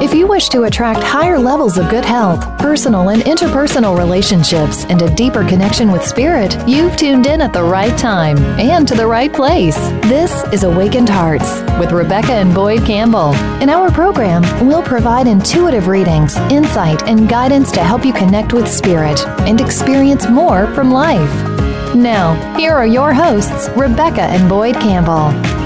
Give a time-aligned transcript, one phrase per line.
[0.00, 5.02] If you wish to attract higher levels of good health, personal and interpersonal relationships, and
[5.02, 9.06] a deeper connection with spirit, you've tuned in at the right time and to the
[9.06, 9.76] right place.
[10.08, 13.34] This is Awakened Hearts with Rebekah and Boyd Campbell.
[13.60, 18.66] In our program, we'll provide intuitive readings, insight, and guidance to help you connect with
[18.66, 21.58] spirit and experience more from life.
[21.94, 25.57] Now, here are your hosts, Rebekah and Boyd Campbell.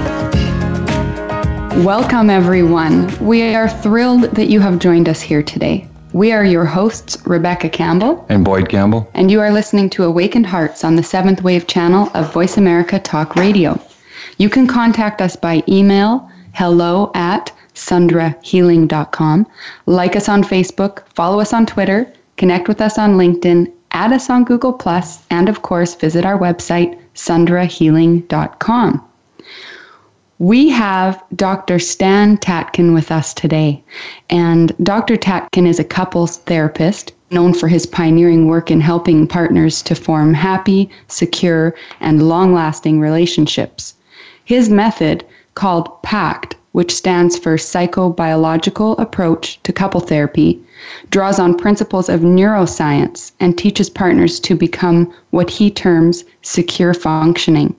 [1.79, 3.11] Welcome, everyone.
[3.19, 5.89] We are thrilled that you have joined us here today.
[6.13, 10.45] We are your hosts, Rebekah Campbell and Boyd Campbell, and you are listening to Awakened
[10.45, 13.81] Hearts on the Seventh Wave channel of Voice America Talk Radio.
[14.37, 19.47] You can contact us by email hello at sundrahealing.com,
[19.87, 24.29] like us on Facebook, follow us on Twitter, connect with us on LinkedIn, add us
[24.29, 24.79] on Google,
[25.31, 29.09] and of course, visit our website, sundrahealing.com.
[30.39, 31.79] We have Dr.
[31.79, 33.85] Stan Tatkin with us today.
[34.31, 35.17] And Dr.
[35.17, 40.35] Tatkin is a couples therapist known for his pioneering work in helping partners to form
[40.35, 43.95] happy, secure, and long lasting relationships.
[44.45, 45.25] His method,
[45.55, 50.59] called PACT, which stands for Psychobiological Approach to Couple Therapy,
[51.11, 57.75] draws on principles of neuroscience and teaches partners to become what he terms secure functioning.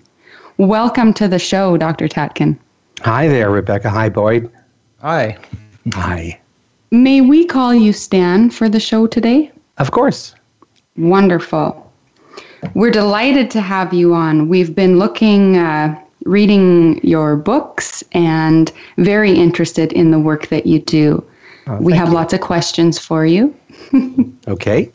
[0.58, 2.08] Welcome to the show, Dr.
[2.08, 2.58] Tatkin.
[3.02, 3.90] Hi there, Rebekah.
[3.90, 4.52] Hi, Boyd.
[5.02, 5.36] Hi.
[5.94, 6.40] Hi.
[6.92, 9.52] May we call you Stan for the show today?
[9.80, 10.36] Of course.
[10.95, 11.92] Wonderful.
[12.76, 14.48] We're delighted to have you on.
[14.48, 20.80] We've been looking, uh, reading your books, and very interested in the work that you
[20.80, 21.26] do.
[21.66, 22.14] Oh, we have you.
[22.14, 23.56] lots of questions for you.
[24.48, 24.92] okay.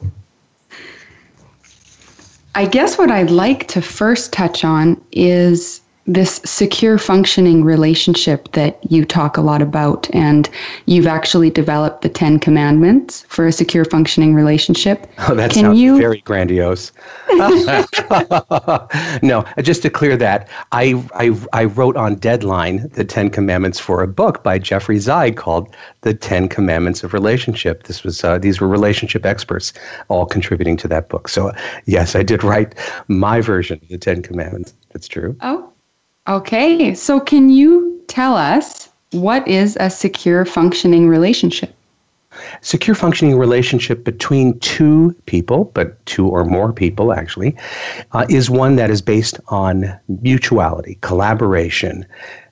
[2.59, 8.79] I guess what I'd like to first touch on is this secure functioning relationship that
[8.91, 10.49] you talk a lot about and
[10.87, 15.07] you've actually developed the 10 commandments for a secure functioning relationship.
[15.29, 15.99] Oh that Can sounds you...
[15.99, 16.93] very grandiose.
[19.23, 24.03] No just to clear that I, I, I wrote on deadline the 10 commandments for
[24.03, 27.83] a book by jeffrey zeig called the 10 commandments of relationship.
[27.83, 29.75] This was uh, these were relationship experts
[30.09, 31.29] all contributing to that book.
[31.29, 31.53] So
[31.85, 32.75] yes i did write
[33.09, 34.73] my version of the 10 commandments.
[34.93, 35.37] That's true.
[35.43, 35.71] Oh
[36.29, 41.75] Okay, so can you tell us what is a secure functioning relationship?
[42.61, 47.57] Secure functioning relationship between two people, but two or more people actually,
[48.13, 52.05] uh, is one that is based on mutuality, collaboration,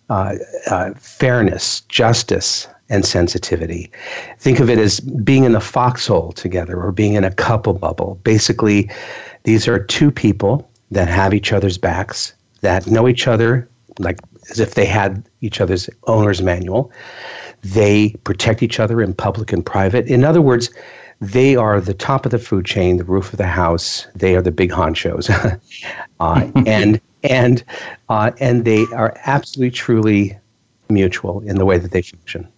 [0.09, 0.37] uh,
[0.71, 3.91] uh, fairness, justice, and sensitivity.
[4.39, 8.19] Think of it as being in the foxhole together or being in a couple bubble.
[8.25, 8.91] Basically,
[9.45, 12.33] these are two people that have each other's backs
[12.67, 13.69] that know each other
[14.01, 14.19] like
[14.51, 16.91] as if they had each other's owner's manual.
[17.63, 20.07] They protect each other in public and private.
[20.07, 20.71] In other words,
[21.21, 24.07] they are the top of the food chain, the roof of the house.
[24.15, 25.31] They are the big honchos,
[26.21, 27.65] uh, and and
[28.09, 30.39] uh, and they are absolutely truly
[30.89, 32.49] mutual in the way that they function.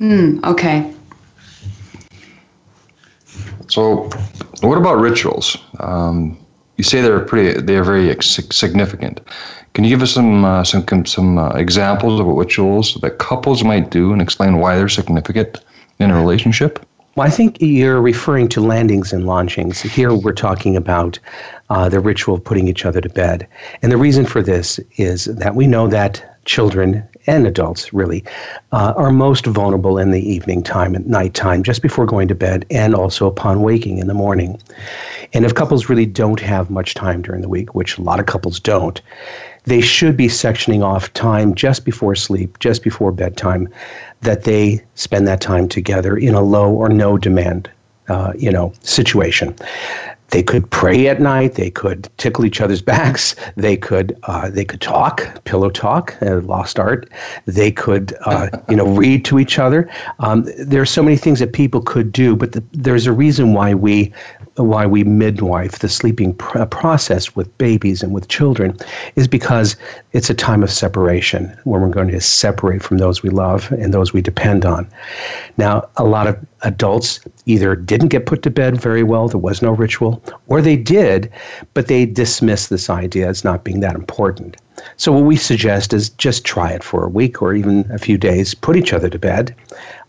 [0.00, 0.92] Mm, okay.
[3.68, 4.08] So,
[4.62, 5.56] what about rituals?
[5.80, 6.38] Um,
[6.78, 9.20] you say they're pretty, they're very significant.
[9.74, 13.62] Can you give us some uh, some some uh, examples of what rituals that couples
[13.62, 15.58] might do and explain why they're significant
[15.98, 16.84] in a relationship?
[17.16, 19.80] Well, I think you're referring to landings and launchings.
[19.82, 21.18] Here we're talking about
[21.68, 23.46] uh, the ritual of putting each other to bed.
[23.82, 28.24] And the reason for this is that we know that children and adults really
[28.72, 32.64] uh, are most vulnerable in the evening time and nighttime, just before going to bed,
[32.70, 34.58] and also upon waking in the morning.
[35.34, 38.26] And if couples really don't have much time during the week, which a lot of
[38.26, 39.00] couples don't,
[39.64, 43.68] they should be sectioning off time just before sleep, just before bedtime,
[44.22, 47.70] that they spend that time together in a low or no demand,
[48.08, 49.54] uh, you know, situation.
[50.30, 51.54] They could pray at night.
[51.54, 53.34] They could tickle each other's backs.
[53.56, 57.10] They could uh, they could talk, pillow talk, uh, lost art.
[57.46, 59.90] They could uh, you know read to each other.
[60.18, 63.54] Um, there are so many things that people could do, but the, there's a reason
[63.54, 64.12] why we
[64.64, 68.76] why we midwife the sleeping pr- process with babies and with children
[69.16, 69.76] is because
[70.12, 73.94] it's a time of separation where we're going to separate from those we love and
[73.94, 74.88] those we depend on.
[75.56, 79.62] Now, a lot of adults either didn't get put to bed very well, there was
[79.62, 81.30] no ritual, or they did,
[81.74, 84.56] but they dismissed this idea as not being that important.
[84.96, 88.16] So, what we suggest is just try it for a week or even a few
[88.16, 89.54] days, put each other to bed.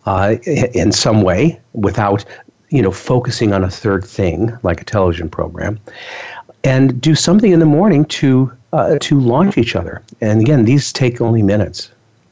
[0.05, 0.37] Uh,
[0.73, 2.23] in some way without
[2.69, 5.79] you know, focusing on a third thing like a television program.
[6.65, 10.01] and do something in the morning to uh, to launch each other.
[10.21, 11.91] And again, these take only minutes.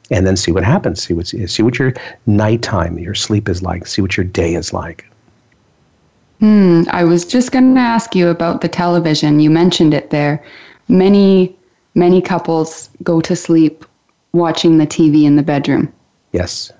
[0.10, 1.02] And then see what happens.
[1.04, 1.94] See what see what your
[2.28, 3.88] nighttime, your sleep is like.
[3.88, 5.06] See what your day is like.
[6.40, 6.84] Hmm.
[6.92, 9.40] I was just going to ask you about the television.
[9.40, 10.44] You mentioned it there.
[10.88, 11.56] Many
[11.96, 13.84] many couples go to sleep
[14.34, 15.92] watching the TV in the bedroom.
[16.32, 16.72] Yes.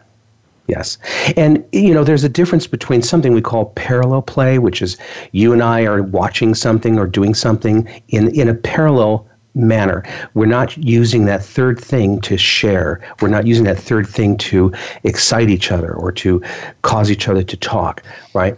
[0.68, 0.98] Yes.
[1.38, 4.98] And, you know, there's a difference between something we call parallel play, which is
[5.32, 9.26] you and I are watching something or doing something in, in a parallel
[9.56, 10.04] manner.
[10.34, 13.02] We're not using that third thing to share.
[13.22, 14.72] We're not using that third thing to
[15.04, 16.42] excite each other or to
[16.84, 18.04] cause each other to talk,
[18.34, 18.58] right?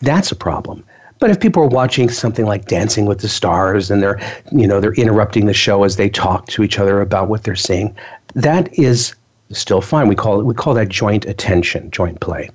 [0.00, 0.84] That's a problem.
[1.18, 4.20] But if people are watching something like Dancing with the Stars and they're,
[4.52, 7.56] you know, they're interrupting the show as they talk to each other about what they're
[7.56, 7.96] seeing,
[8.34, 9.14] that is
[9.52, 10.08] still fine.
[10.08, 12.50] We call it we call that joint attention, joint play,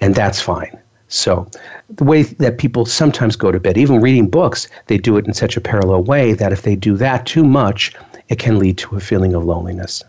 [0.00, 0.78] and that's fine.
[1.08, 1.48] So
[1.88, 5.34] the way that people sometimes go to bed, even reading books, they do it in
[5.34, 7.92] such a parallel way that if they do that too much,
[8.28, 10.04] it can lead to a feeling of loneliness.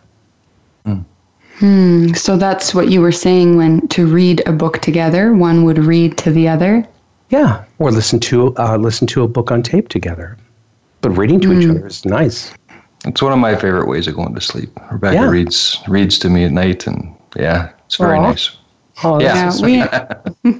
[0.85, 1.03] Mm.
[1.55, 2.13] Hmm.
[2.13, 6.17] So that's what you were saying when to read a book together, one would read
[6.19, 6.87] to the other.
[7.29, 10.37] Yeah, or listen to uh, listen to a book on tape together.
[11.01, 11.57] But reading to mm.
[11.57, 11.71] each hmm.
[11.71, 12.53] other is nice.
[13.05, 14.69] It's one of my favorite ways of going to sleep.
[14.91, 15.29] Rebekah yeah.
[15.29, 18.21] reads reads to me at night, and yeah, it's very Aww.
[18.21, 18.57] nice.
[19.03, 19.83] Oh, yeah, we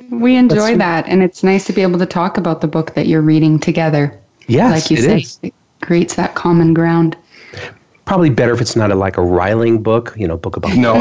[0.17, 3.05] we enjoy that, and it's nice to be able to talk about the book that
[3.05, 4.19] you're reading together.
[4.47, 5.39] Yes, like you it say, is.
[5.43, 7.15] it creates that common ground.
[8.11, 10.95] Probably better if it's not a, like a riling book, you know, book about no.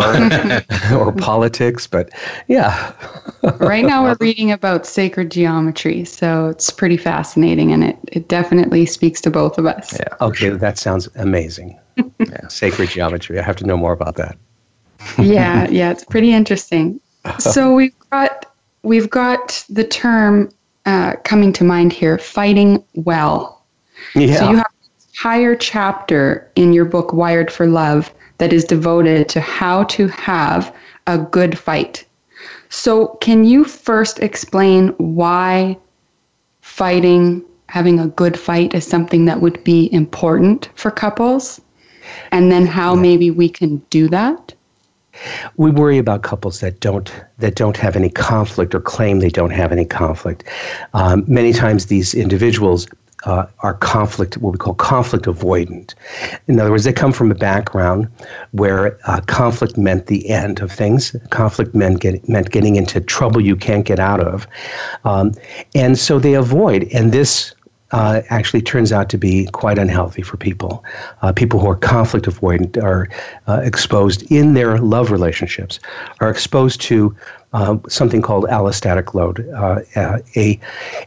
[0.96, 2.10] or politics, but
[2.46, 2.92] yeah.
[3.58, 8.86] right now we're reading about sacred geometry, so it's pretty fascinating, and it it definitely
[8.86, 9.92] speaks to both of us.
[9.92, 10.14] Yeah.
[10.20, 11.76] Okay, that sounds amazing.
[11.96, 12.46] yeah.
[12.46, 13.40] Sacred geometry.
[13.40, 14.38] I have to know more about that.
[15.18, 17.00] yeah, yeah, it's pretty interesting
[17.38, 18.46] so we've got
[18.82, 20.50] we've got the term
[20.86, 23.64] uh, coming to mind here: fighting well.
[24.14, 24.36] Yeah.
[24.36, 24.79] So you have an
[25.20, 30.74] entire chapter in your book, Wired for Love, that is devoted to how to have
[31.06, 32.06] a good fight.
[32.70, 35.76] So, can you first explain why
[36.62, 41.60] fighting, having a good fight, is something that would be important for couples?
[42.32, 44.54] And then how maybe we can do that?
[45.58, 49.50] We worry about couples that don't that don't have any conflict or claim they don't
[49.50, 50.44] have any conflict.
[50.94, 52.86] Um, many times, these individuals
[53.24, 55.94] uh, are conflict, what we call conflict avoidant.
[56.46, 58.08] In other words, they come from a background
[58.52, 61.14] where uh, conflict meant the end of things.
[61.30, 64.46] Conflict meant, get, meant getting into trouble you can't get out of.
[65.04, 65.32] Um,
[65.74, 66.84] and so they avoid.
[66.92, 67.54] And this
[67.92, 70.84] uh, actually turns out to be quite unhealthy for people.
[71.22, 73.08] Uh, people who are conflict avoidant are
[73.48, 75.80] uh, exposed in their love relationships,
[76.20, 77.14] are exposed to
[77.52, 79.80] uh, something called allostatic load, uh,
[80.36, 80.58] a,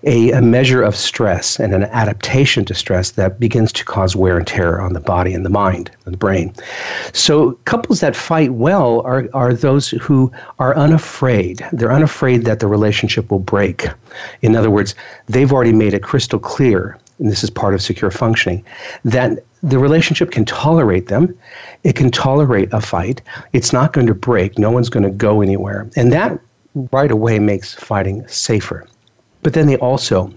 [0.04, 4.38] a, a measure of stress and an adaptation to stress that begins to cause wear
[4.38, 6.54] and tear on the body and the mind and the brain.
[7.14, 11.66] So, couples that fight well are, are those who are unafraid.
[11.72, 13.88] They're unafraid that the relationship will break.
[14.42, 14.96] In other words,
[15.28, 18.66] they've already made it crystal clear and this is part of secure functioning,
[19.06, 21.38] that the relationship can tolerate them.
[21.84, 23.22] It can tolerate a fight.
[23.52, 24.58] It's not going to break.
[24.58, 25.90] No one's going to go anywhere.
[25.96, 26.40] And that
[26.92, 28.88] right away makes fighting safer.
[29.42, 30.34] But then they also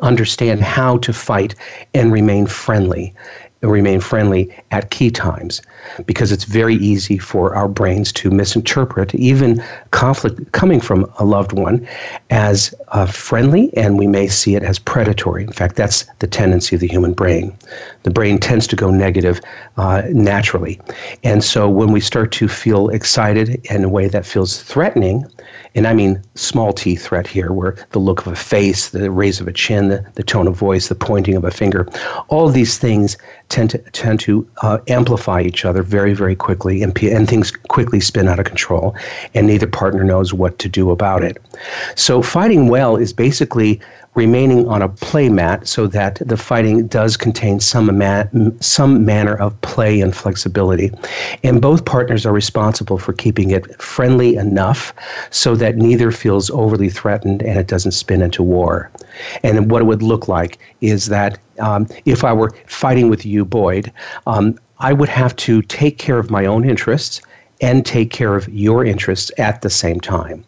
[0.00, 1.54] understand how to fight
[1.92, 3.14] and remain friendly
[3.68, 5.62] remain friendly at key times
[6.06, 11.52] because it's very easy for our brains to misinterpret even conflict coming from a loved
[11.52, 11.86] one
[12.30, 15.44] as uh, friendly and we may see it as predatory.
[15.44, 17.56] In fact, that's the tendency of the human brain.
[18.02, 19.40] The brain tends to go negative
[19.76, 20.80] uh, naturally.
[21.22, 25.26] And so when we start to feel excited in a way that feels threatening,
[25.74, 29.40] and I mean small t threat here, where the look of a face, the raise
[29.40, 31.88] of a chin, the, the tone of voice, the pointing of a finger,
[32.28, 33.16] all of these things
[33.48, 38.00] tend to tend to uh, amplify each other very very quickly, and, and things quickly
[38.00, 38.94] spin out of control,
[39.34, 41.38] and neither partner knows what to do about it.
[41.96, 43.80] So fighting well is basically
[44.14, 48.00] remaining on a play mat so that the fighting does contain some,
[48.60, 50.90] some manner of play and flexibility.
[51.42, 54.94] And both partners are responsible for keeping it friendly enough
[55.30, 58.90] so that neither feels overly threatened and it doesn't spin into war.
[59.42, 63.44] And what it would look like is that um, if I were fighting with you,
[63.44, 63.92] Boyd,
[64.26, 67.20] um, I would have to take care of my own interests
[67.60, 70.44] and take care of your interests at the same time.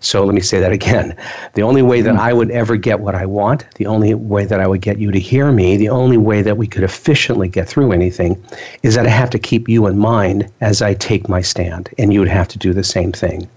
[0.00, 1.16] So let me say that again.
[1.54, 2.20] The only way that hmm.
[2.20, 5.10] I would ever get what I want, the only way that I would get you
[5.10, 8.42] to hear me, the only way that we could efficiently get through anything
[8.82, 12.12] is that I have to keep you in mind as I take my stand, and
[12.12, 13.48] you would have to do the same thing.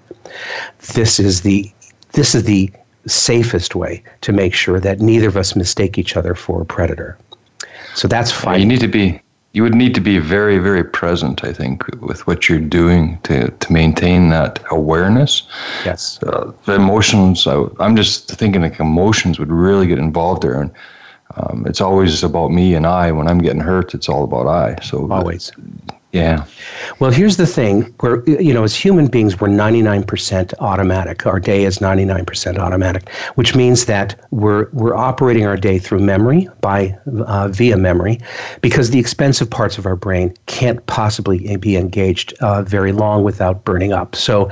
[0.94, 1.72] This is the
[2.14, 2.72] this is the
[3.08, 7.18] safest way to make sure that neither of us mistake each other for a predator.
[7.96, 8.60] So that's fine.
[8.60, 9.21] You need to be
[9.54, 13.50] you would need to be very very present i think with what you're doing to,
[13.52, 15.44] to maintain that awareness.
[15.86, 16.22] Yes.
[16.24, 20.62] Uh, the emotions I, am just thinking like emotions would really get involved there.
[20.62, 20.72] And
[21.36, 23.12] um, it's always about me and i.
[23.12, 24.82] When i'm getting hurt it's all about i.
[24.84, 25.52] So always
[26.12, 26.46] yeah.
[27.00, 31.26] Well, here's the thing: we're you know, as human beings, we're 99% automatic.
[31.26, 36.50] Our day is 99% automatic, which means that we're we're operating our day through memory
[36.60, 38.20] by uh, via memory,
[38.62, 43.64] because the expensive parts of our brain can't possibly be engaged uh, very long without
[43.64, 44.14] burning up.
[44.16, 44.50] So,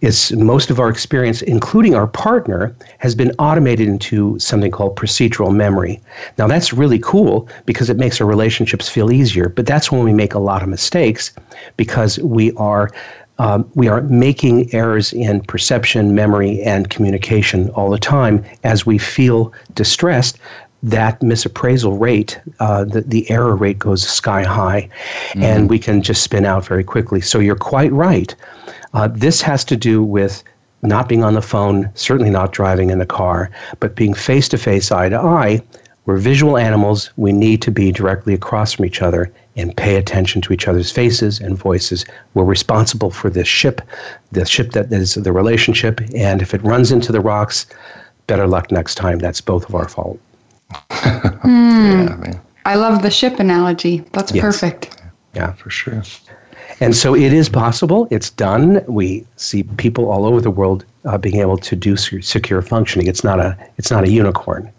[0.00, 5.54] it's most of our experience, including our partner, has been automated into something called procedural
[5.54, 6.00] memory.
[6.38, 10.12] Now, that's really cool because it makes our relationships feel easier, but that's when we
[10.12, 11.32] make a lot of mistakes
[11.76, 12.90] because we are.
[13.38, 18.96] Um, we are making errors in perception, memory, and communication all the time as we
[18.96, 20.38] feel distressed
[20.82, 24.88] that misappraisal rate, uh, the, the error rate goes sky high,
[25.28, 25.42] mm-hmm.
[25.42, 27.20] and we can just spin out very quickly.
[27.20, 28.34] So you're quite right.
[28.94, 30.42] Uh, this has to do with
[30.82, 33.50] not being on the phone, certainly not driving in the car,
[33.80, 35.60] but being face to face, eye to eye.
[36.06, 37.10] We're visual animals.
[37.16, 40.92] We need to be directly across from each other and pay attention to each other's
[40.92, 42.04] faces and voices.
[42.34, 43.80] We're responsible for this ship,
[44.30, 46.00] the ship that is the relationship.
[46.14, 47.66] And if it runs into the rocks,
[48.28, 49.18] better luck next time.
[49.18, 50.20] That's both of our fault.
[50.70, 52.08] mm.
[52.08, 52.40] yeah, man.
[52.64, 54.04] I love the ship analogy.
[54.12, 54.42] That's yes.
[54.42, 55.02] perfect.
[55.34, 56.02] Yeah, for sure.
[56.80, 58.06] And so it is possible.
[58.10, 58.84] It's done.
[58.86, 63.06] We see people all over the world uh, being able to do secure functioning.
[63.06, 64.70] It's not a it's not a unicorn.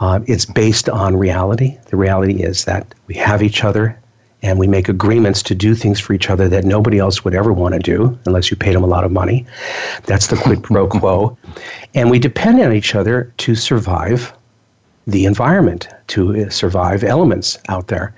[0.00, 1.78] Uh, it's based on reality.
[1.86, 3.98] The reality is that we have each other
[4.42, 7.52] and we make agreements to do things for each other that nobody else would ever
[7.52, 9.46] want to do unless you paid them a lot of money.
[10.04, 11.36] That's the quid pro quo.
[11.94, 14.32] And we depend on each other to survive
[15.06, 18.14] the environment, to survive elements out there.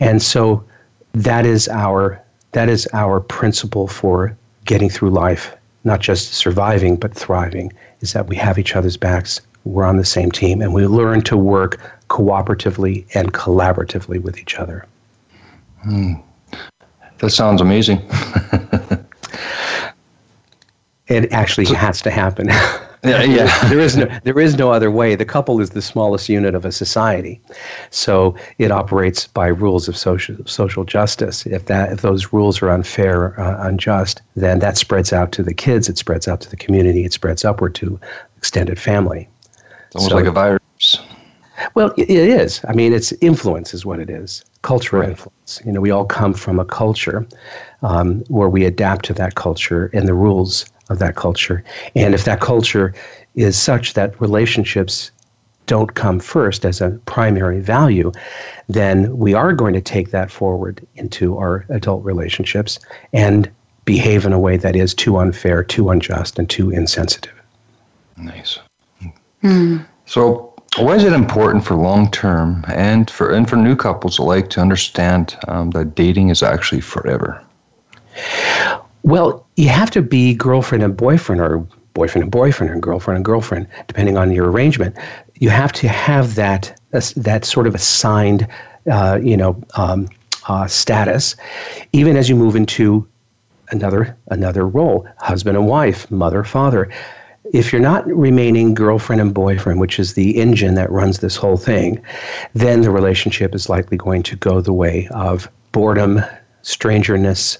[0.00, 0.64] And so
[1.12, 2.20] that is our
[2.52, 8.26] that is our principle for getting through life, not just surviving, but thriving, is that
[8.26, 11.80] we have each other's backs, we're on the same team, and we learn to work
[12.08, 14.86] cooperatively and collaboratively with each other.
[15.82, 16.14] Hmm.
[17.18, 17.98] That sounds amazing.
[21.08, 22.48] it actually has to happen.
[23.04, 23.68] Yeah, yeah.
[23.68, 25.14] there is no there is no other way.
[25.14, 27.40] The couple is the smallest unit of a society,
[27.90, 31.46] so it operates by rules of social social justice.
[31.46, 35.54] If that if those rules are unfair, uh, unjust, then that spreads out to the
[35.54, 35.88] kids.
[35.88, 37.04] It spreads out to the community.
[37.04, 38.00] It spreads upward to
[38.36, 39.28] extended family.
[39.86, 40.98] It's almost so, like a virus.
[41.74, 42.60] Well, it is.
[42.68, 44.44] I mean, it's influence is what it is.
[44.62, 45.10] Cultural right.
[45.10, 45.60] influence.
[45.64, 47.26] You know, we all come from a culture
[47.82, 51.62] um, where we adapt to that culture and the rules of that culture.
[51.94, 52.94] And if that culture
[53.34, 55.10] is such that relationships
[55.66, 58.10] don't come first as a primary value,
[58.68, 62.78] then we are going to take that forward into our adult relationships
[63.12, 63.50] and
[63.84, 67.32] behave in a way that is too unfair, too unjust, and too insensitive.
[68.16, 68.58] Nice.
[69.42, 69.86] Mm.
[70.06, 74.50] So, why is it important for long term and for and for new couples alike
[74.50, 77.42] to understand um, that dating is actually forever?
[79.08, 83.24] Well, you have to be girlfriend and boyfriend, or boyfriend and boyfriend, or girlfriend and
[83.24, 84.94] girlfriend, depending on your arrangement.
[85.36, 88.46] You have to have that uh, that sort of assigned,
[88.90, 90.10] uh, you know, um,
[90.48, 91.36] uh, status,
[91.94, 93.08] even as you move into
[93.70, 96.90] another another role, husband and wife, mother, father.
[97.54, 101.56] If you're not remaining girlfriend and boyfriend, which is the engine that runs this whole
[101.56, 101.98] thing,
[102.52, 106.20] then the relationship is likely going to go the way of boredom,
[106.60, 107.56] strangeness,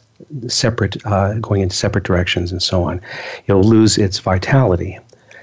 [0.49, 3.01] separate, uh, going in separate directions, and so on.
[3.47, 4.99] It'll lose its vitality.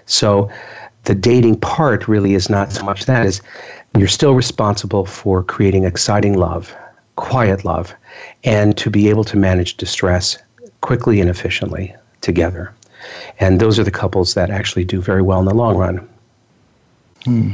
[0.05, 0.49] So
[1.05, 3.41] the dating part really is not so much that is
[3.97, 6.75] you're still responsible for creating exciting love,
[7.15, 7.93] quiet love,
[8.43, 10.37] and to be able to manage distress
[10.81, 12.73] quickly and efficiently together.
[13.39, 16.09] And those are the couples that actually do very well in the long run.
[17.23, 17.53] Hmm.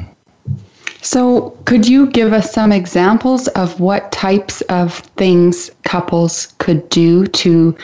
[1.01, 7.25] So, could you give us some examples of what types of things couples could do
[7.27, 7.75] to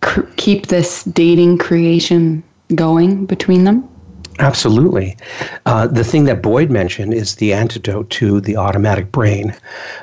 [0.00, 2.42] cr- keep this dating creation
[2.74, 3.88] going between them?
[4.40, 5.16] Absolutely.
[5.66, 9.54] Uh, the thing that Boyd mentioned is the antidote to the automatic brain.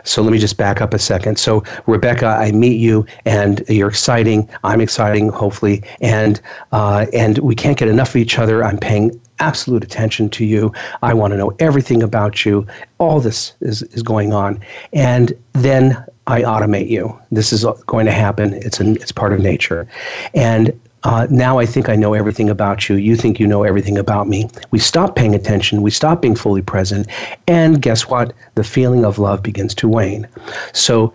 [0.05, 1.37] So let me just back up a second.
[1.37, 4.49] So, Rebekah, I meet you, and you're exciting.
[4.63, 6.39] I'm exciting, hopefully, and
[6.71, 8.63] uh, and we can't get enough of each other.
[8.63, 10.71] I'm paying absolute attention to you.
[11.01, 12.65] I want to know everything about you.
[12.99, 14.59] All this is, is going on.
[14.93, 17.19] And then I automate you.
[17.31, 18.53] This is going to happen.
[18.53, 19.87] It's, an, it's part of nature.
[20.33, 22.95] And uh, now I think I know everything about you.
[22.95, 24.47] You think you know everything about me.
[24.69, 25.81] We stop paying attention.
[25.81, 27.07] We stop being fully present.
[27.47, 28.33] And guess what?
[28.55, 30.27] The feeling of love begins to wane.
[30.73, 31.11] So,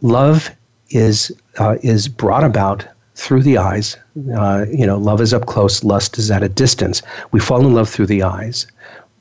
[0.00, 0.50] love
[0.90, 3.96] is, uh, is brought about through the eyes.
[4.36, 7.02] Uh, you know, love is up close, lust is at a distance.
[7.32, 8.66] We fall in love through the eyes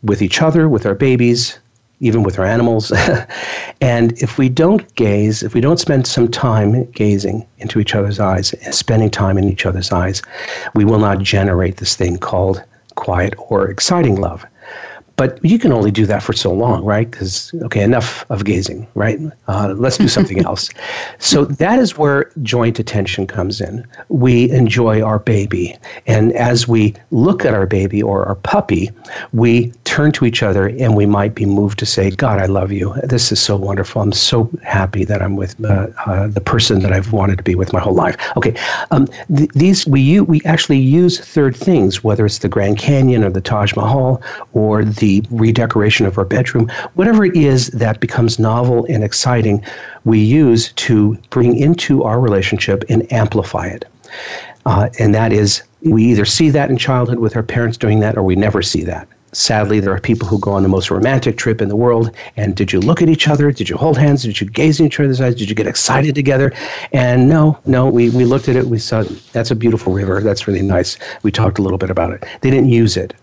[0.04, 1.58] with each other, with our babies,
[2.02, 2.92] even with our animals.
[3.82, 8.20] and if we don't gaze, if we don't spend some time gazing into each other's
[8.20, 10.22] eyes, and spending time in each other's eyes,
[10.76, 12.62] we will not generate this thing called
[12.96, 14.46] quiet or exciting love.
[15.18, 17.10] But you can only do that for so long, right?
[17.10, 19.20] Because, okay, enough of gazing, right?
[19.48, 20.70] Uh, let's do something else.
[21.20, 23.88] So that is where joint attention comes in.
[24.10, 25.78] We enjoy our baby.
[26.06, 28.92] And as we look at our baby or our puppy,
[29.32, 32.72] we turn to each other and we might be moved to say, God, I love
[32.72, 32.94] you.
[33.04, 34.02] This is so wonderful.
[34.02, 37.56] I'm so happy that I'm with uh, uh, the person that I've wanted to be
[37.56, 38.18] with my whole life.
[38.36, 38.54] Okay,
[38.92, 43.30] um, th- these we, we actually use third things, whether it's the Grand Canyon or
[43.30, 44.22] the Taj Mahal
[44.54, 49.64] or the the redecoration of our bedroom, whatever it is that becomes novel and exciting,
[50.04, 53.86] we use to bring into our relationship and amplify it.
[54.66, 58.18] Uh, and that is, we either see that in childhood with our parents doing that,
[58.18, 59.08] or we never see that.
[59.32, 62.10] Sadly, there are people who go on the most romantic trip in the world.
[62.36, 63.52] And did you look at each other?
[63.52, 64.24] Did you hold hands?
[64.24, 65.36] Did you gaze in each other's eyes?
[65.36, 66.52] Did you get excited together?
[66.94, 68.66] And no, no, we, we looked at it.
[68.66, 70.22] We saw that's a beautiful river.
[70.22, 70.98] That's really nice.
[71.22, 72.26] We talked a little bit about it.
[72.42, 73.14] They didn't use it.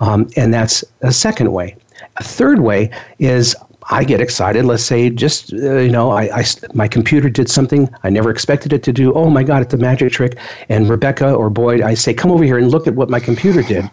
[0.00, 1.76] Um, and that's a second way.
[2.16, 3.56] A third way is
[3.90, 4.64] I get excited.
[4.64, 8.72] Let's say just uh, you know, I, I, my computer did something I never expected
[8.72, 9.12] it to do.
[9.12, 10.38] Oh my God, it's a magic trick!
[10.68, 13.62] And Rebekah or Boyd, I say, come over here and look at what my computer
[13.62, 13.90] did.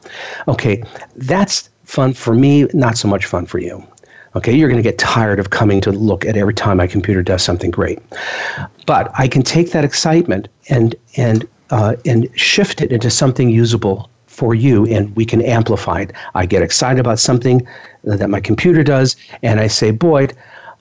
[0.47, 0.83] Okay,
[1.15, 2.67] that's fun for me.
[2.73, 3.85] Not so much fun for you.
[4.35, 7.21] Okay, you're going to get tired of coming to look at every time my computer
[7.21, 7.99] does something great.
[8.85, 14.09] But I can take that excitement and and uh, and shift it into something usable
[14.31, 16.13] for you and we can amplify it.
[16.33, 17.67] I get excited about something
[18.05, 20.33] that my computer does and I say, Boyd,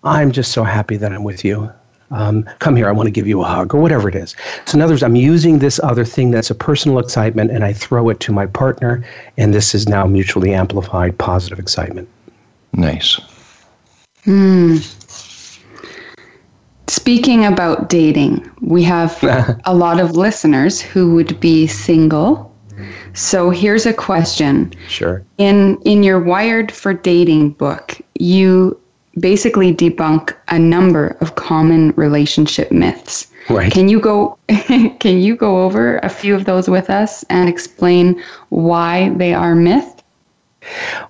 [0.04, 1.71] I'm just so happy that I'm with you.
[2.12, 4.35] Um, come here, I want to give you a hug, or whatever it is.
[4.64, 7.72] So, in other words, I'm using this other thing that's a personal excitement and I
[7.72, 9.05] throw it to my partner,
[9.37, 12.09] and this is now mutually amplified positive excitement.
[12.72, 13.20] Nice.
[14.25, 14.79] Hmm.
[16.88, 19.22] Speaking about dating, we have
[19.64, 22.50] a lot of listeners who would be single
[23.14, 24.73] so here's a question.
[24.88, 25.23] Sure.
[25.38, 28.79] In in your Wired for Dating book, you
[29.19, 33.27] basically debunk a number of common relationship myths.
[33.49, 33.73] Right.
[33.73, 34.38] Can you go
[35.01, 39.55] can you go over a few of those with us and explain why they are
[39.55, 40.00] myths?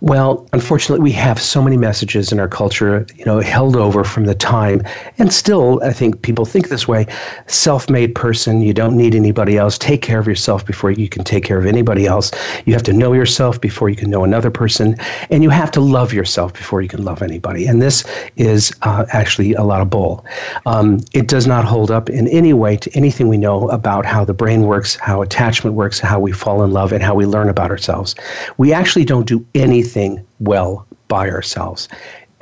[0.01, 4.25] Well, unfortunately, we have so many messages in our culture, you know, held over from
[4.25, 4.83] the time,
[5.19, 7.07] and still, I think people think this way:
[7.47, 9.77] self-made person, you don't need anybody else.
[9.77, 12.31] Take care of yourself before you can take care of anybody else.
[12.65, 14.97] You have to know yourself before you can know another person,
[15.31, 17.67] and you have to love yourself before you can love anybody.
[17.67, 18.05] And this
[18.37, 20.25] is uh, actually a lot of bull.
[20.65, 24.25] Um, it does not hold up in any way to anything we know about how
[24.25, 27.49] the brain works, how attachment works, how we fall in love, and how we learn
[27.49, 28.15] about ourselves.
[28.57, 31.89] We actually don't do anything well by ourselves.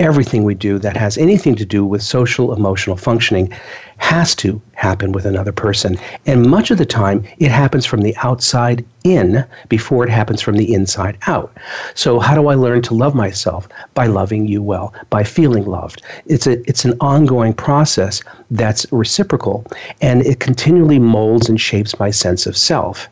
[0.01, 3.53] Everything we do that has anything to do with social emotional functioning
[3.97, 5.97] has to happen with another person.
[6.25, 10.55] And much of the time, it happens from the outside in before it happens from
[10.55, 11.51] the inside out.
[11.95, 13.67] So, how do I learn to love myself?
[13.93, 16.01] By loving you well, by feeling loved.
[16.27, 19.65] It's, a, it's an ongoing process that's reciprocal,
[19.99, 23.09] and it continually molds and shapes my sense of self.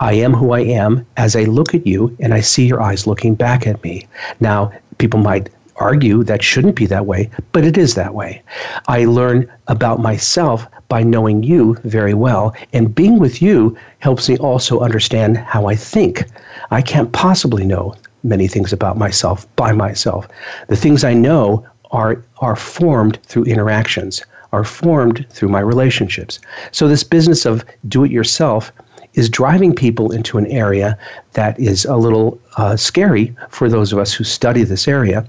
[0.00, 3.06] I am who I am as I look at you and I see your eyes
[3.06, 4.06] looking back at me.
[4.40, 8.42] Now, people might argue that shouldn't be that way, but it is that way.
[8.88, 14.36] I learn about myself by knowing you very well, and being with you helps me
[14.38, 16.24] also understand how I think.
[16.70, 20.28] I can't possibly know many things about myself by myself.
[20.68, 26.40] The things I know are are formed through interactions, are formed through my relationships.
[26.72, 28.72] So this business of do it yourself
[29.16, 30.96] is driving people into an area
[31.32, 35.26] that is a little uh, scary for those of us who study this area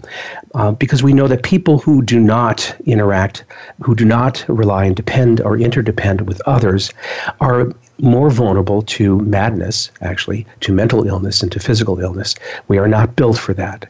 [0.56, 3.43] uh, because we know that people who do not interact,
[3.82, 6.93] who do not rely and depend or interdepend with others,
[7.41, 12.36] are more vulnerable to madness, actually, to mental illness and to physical illness.
[12.67, 13.88] We are not built for that.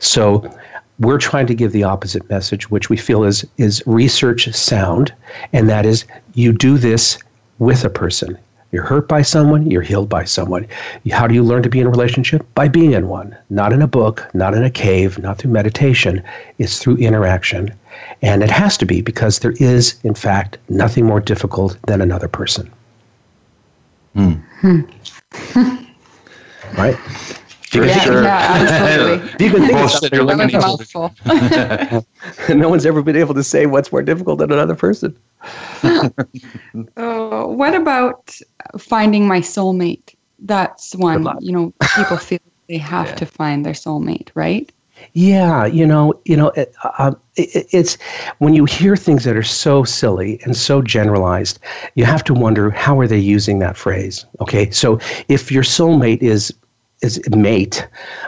[0.00, 0.52] So,
[0.98, 5.12] we're trying to give the opposite message, which we feel is, is research sound,
[5.52, 7.18] and that is you do this
[7.58, 8.38] with a person.
[8.76, 10.66] You're hurt by someone, you're healed by someone.
[11.10, 12.46] How do you learn to be in a relationship?
[12.54, 13.34] By being in one.
[13.48, 16.22] Not in a book, not in a cave, not through meditation.
[16.58, 17.72] It's through interaction.
[18.20, 22.28] And it has to be because there is, in fact, nothing more difficult than another
[22.28, 22.70] person.
[24.14, 24.32] Hmm.
[24.60, 24.80] Hmm.
[26.76, 26.98] right?
[27.84, 28.22] Yeah, sure.
[28.22, 29.30] yeah, absolutely.
[29.44, 32.56] You can think Both of said something you're That was looking a at mouthful.
[32.56, 35.16] no one's ever been able to say what's more difficult than another person.
[36.96, 38.34] Oh, what about
[38.78, 40.14] finding my soulmate?
[40.38, 41.32] That's one.
[41.40, 44.70] You know, people feel they have to find their soulmate, right?
[45.12, 47.98] Yeah, you know, you know, it, uh, it, it's
[48.38, 51.58] when you hear things that are so silly and so generalized,
[51.94, 54.24] you have to wonder how are they using that phrase.
[54.40, 56.52] Okay, so if your soulmate is
[57.02, 57.86] is mate,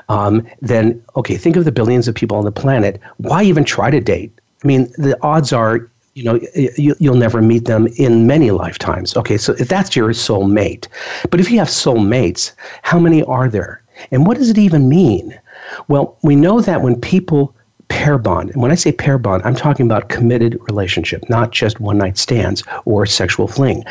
[0.08, 3.00] um, then okay, think of the billions of people on the planet.
[3.18, 4.32] Why even try to date?
[4.62, 5.90] I mean, the odds are.
[6.14, 9.16] You know, you, you'll never meet them in many lifetimes.
[9.16, 10.88] Okay, so if that's your soul mate
[11.30, 13.80] but if you have soul mates how many are there?
[14.10, 15.38] And what does it even mean?
[15.86, 17.54] Well, we know that when people
[17.88, 21.80] pair bond, and when I say pair bond, I'm talking about committed relationship, not just
[21.80, 23.84] one night stands or sexual fling.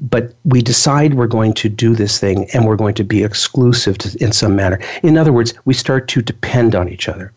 [0.00, 3.98] But we decide we're going to do this thing and we're going to be exclusive
[3.98, 4.80] to, in some manner.
[5.02, 7.32] In other words, we start to depend on each other.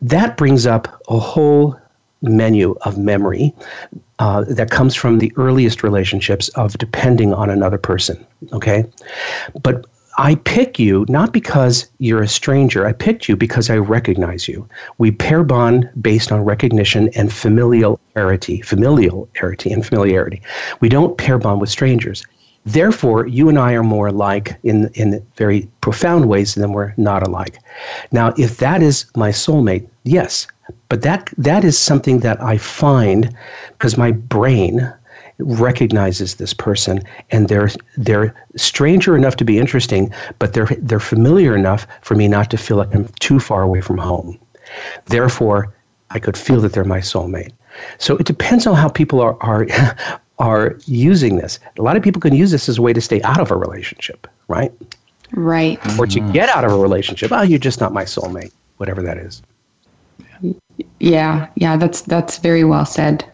[0.00, 1.78] That brings up a whole
[2.22, 3.54] menu of memory
[4.18, 8.26] uh, that comes from the earliest relationships of depending on another person.
[8.52, 8.84] Okay,
[9.62, 9.86] but
[10.18, 12.86] I pick you not because you're a stranger.
[12.86, 14.66] I picked you because I recognize you.
[14.96, 20.40] We pair bond based on recognition and familiarity, familiarity and familiarity.
[20.80, 22.24] We don't pair bond with strangers.
[22.64, 27.26] Therefore, you and I are more alike in in very profound ways than we're not
[27.26, 27.58] alike.
[28.10, 30.48] Now, if that is my soulmate, yes,
[30.88, 33.32] but that that is something that I find
[33.72, 34.92] because my brain
[35.38, 41.56] recognizes this person and they're they're stranger enough to be interesting, but they're they're familiar
[41.56, 44.38] enough for me not to feel like I'm too far away from home.
[45.06, 45.72] Therefore,
[46.10, 47.52] I could feel that they're my soulmate.
[47.98, 49.66] So it depends on how people are are
[50.38, 51.58] are using this.
[51.78, 53.56] A lot of people can use this as a way to stay out of a
[53.56, 54.72] relationship, right?
[55.32, 55.78] Right.
[55.98, 56.32] Or to mm-hmm.
[56.32, 57.32] get out of a relationship.
[57.32, 59.42] Oh, you're just not my soulmate, whatever that is.
[61.00, 63.24] Yeah, yeah, that's that's very well said.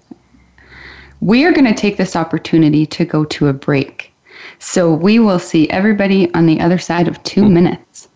[1.23, 4.13] We are going to take this opportunity to go to a break.
[4.59, 7.55] So we will see everybody on the other side of 2 hmm.
[7.55, 8.09] minutes.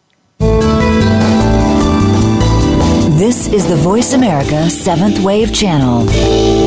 [3.16, 6.65] This is the Voice America Seventh Wave Channel.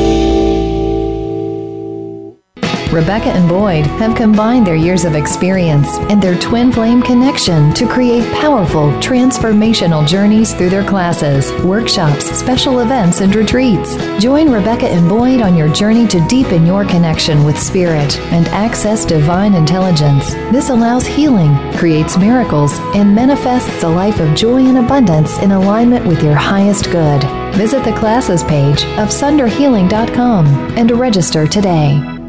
[2.92, 7.86] Rebekah and Boyd have combined their years of experience and their twin flame connection to
[7.86, 13.94] create powerful, transformational journeys through their classes, workshops, special events, and retreats.
[14.20, 19.04] Join Rebekah and Boyd on your journey to deepen your connection with spirit and access
[19.04, 20.34] divine intelligence.
[20.50, 26.04] This allows healing, creates miracles, and manifests a life of joy and abundance in alignment
[26.06, 27.22] with your highest good.
[27.54, 32.19] Visit the classes page of sunderhealing.com and register today.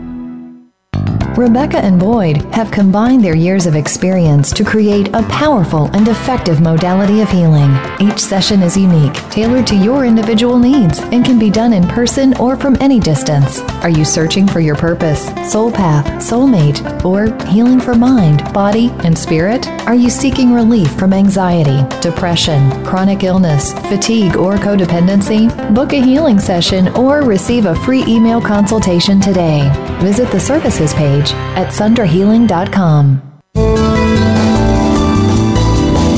[1.37, 6.59] Rebekah and Boyd have combined their years of experience to create a powerful and effective
[6.59, 7.71] modality of healing.
[8.01, 12.35] Each session is unique, tailored to your individual needs, and can be done in person
[12.35, 13.61] or from any distance.
[13.81, 19.17] Are you searching for your purpose, soul path, soulmate, or healing for mind, body, and
[19.17, 19.65] spirit?
[19.87, 25.49] Are you seeking relief from anxiety, depression, chronic illness, fatigue, or codependency?
[25.73, 29.71] Book a healing session or receive a free email consultation today.
[30.01, 33.21] Visit the services page at sunderhealing.com.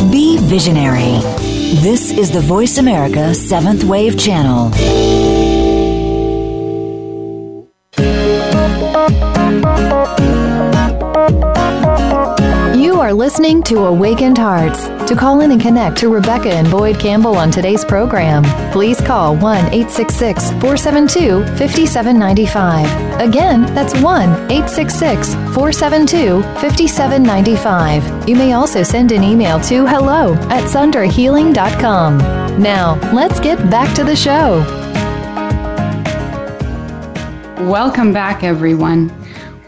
[0.09, 1.19] Be visionary.
[1.81, 4.69] This is the Voice America Seventh Wave Channel.
[12.77, 14.92] You are listening to Awakened Hearts.
[15.07, 19.35] To call in and connect to Rebekah and Boyd Campbell on today's program, please call
[19.35, 23.19] 1 866 472 5795.
[23.19, 28.29] Again, that's 1 866 472 5795.
[28.29, 32.17] You may also send an email to hello at sunderhealing.com.
[32.61, 34.63] Now, let's get back to the show.
[37.69, 39.09] Welcome back, everyone.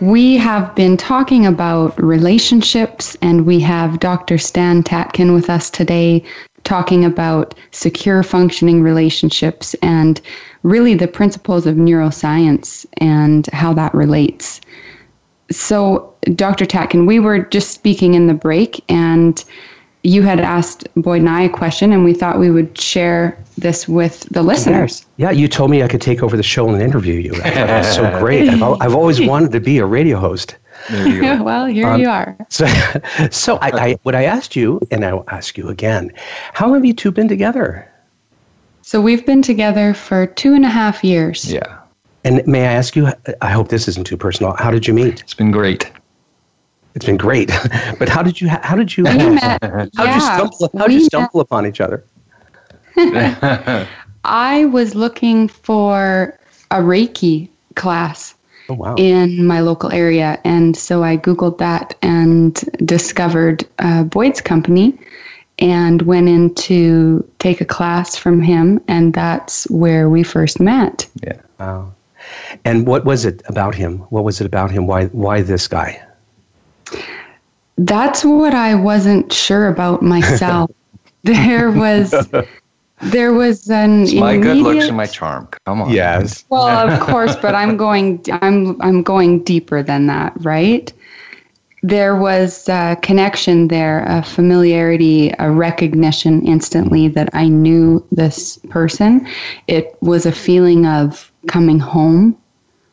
[0.02, 4.38] We have been talking about relationships, and we have Dr.
[4.38, 6.22] Stan Tatkin with us today
[6.66, 10.20] talking about secure functioning relationships and
[10.64, 14.60] really the principles of neuroscience and how that relates.
[15.50, 16.66] So, Dr.
[16.66, 19.42] Tatkin, we were just speaking in the break, and
[20.06, 23.88] you had asked Boyd and I a question, and we thought we would share this
[23.88, 25.04] with the listeners.
[25.18, 27.34] Yeah, you told me I could take over the show and interview you.
[27.44, 28.48] I thought that was so great.
[28.48, 30.58] I've, I've always wanted to be a radio host.
[30.90, 32.38] There you well, here Um, you are.
[32.50, 32.68] So,
[33.32, 36.12] so I, I, what I asked you, and I'll ask you again,
[36.54, 37.92] how have you two been together?
[38.84, 41.52] So we've been together for two and a half years.
[41.52, 41.80] Yeah,
[42.24, 43.08] And may I ask you,
[43.42, 45.22] I hope this isn't too personal, how did you meet?
[45.22, 45.92] it's been great.
[46.96, 47.50] It's been great.
[48.00, 49.62] but how did you how did you We met.
[49.64, 52.04] how did you stumble how did you we stumble upon each other?
[54.24, 56.40] I was looking for
[56.72, 58.34] a Reiki class
[58.68, 58.96] Oh wow.
[58.98, 60.40] in my local area.
[60.44, 64.98] And so I Googled that and discovered uh, Boyd's company
[65.60, 68.82] and went in to take a class from him.
[68.88, 71.08] And that's where we first met.
[71.24, 71.40] yeah.
[71.60, 71.94] Wow.
[72.66, 74.00] And what was it about him?
[74.10, 74.88] What was it about him?
[74.88, 76.02] Why why this guy?
[77.78, 80.72] That's what I wasn't sure about myself.
[81.24, 82.14] there was.
[83.02, 85.50] There was an It's my good looks and my charm.
[85.66, 85.92] Come on.
[85.92, 86.46] Yes.
[86.50, 88.24] Well, of course, but I'm going.
[88.32, 90.92] I'm I'm going deeper than that, right?
[91.84, 99.28] There was a connection there, a familiarity, a recognition instantly that I knew this person.
[99.68, 102.36] It was a feeling of coming home.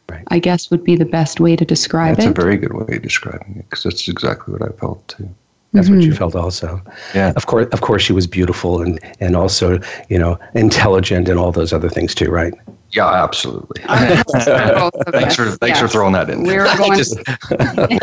[0.09, 0.25] Right.
[0.29, 2.23] I guess would be the best way to describe it.
[2.23, 5.29] That's a very good way of describing it because that's exactly what I felt too.
[5.73, 6.11] That's what Mm-hmm.
[6.11, 6.83] you felt also.
[7.15, 7.33] Yeah.
[7.37, 9.79] Of course of course she was beautiful and, and also,
[10.11, 12.53] you know, intelligent and all those other things too, right?
[12.91, 13.83] Yeah, absolutely.
[13.89, 16.43] Thanks for us, thanks for throwing that in.
[16.43, 16.95] We were going.
[16.99, 17.17] Just-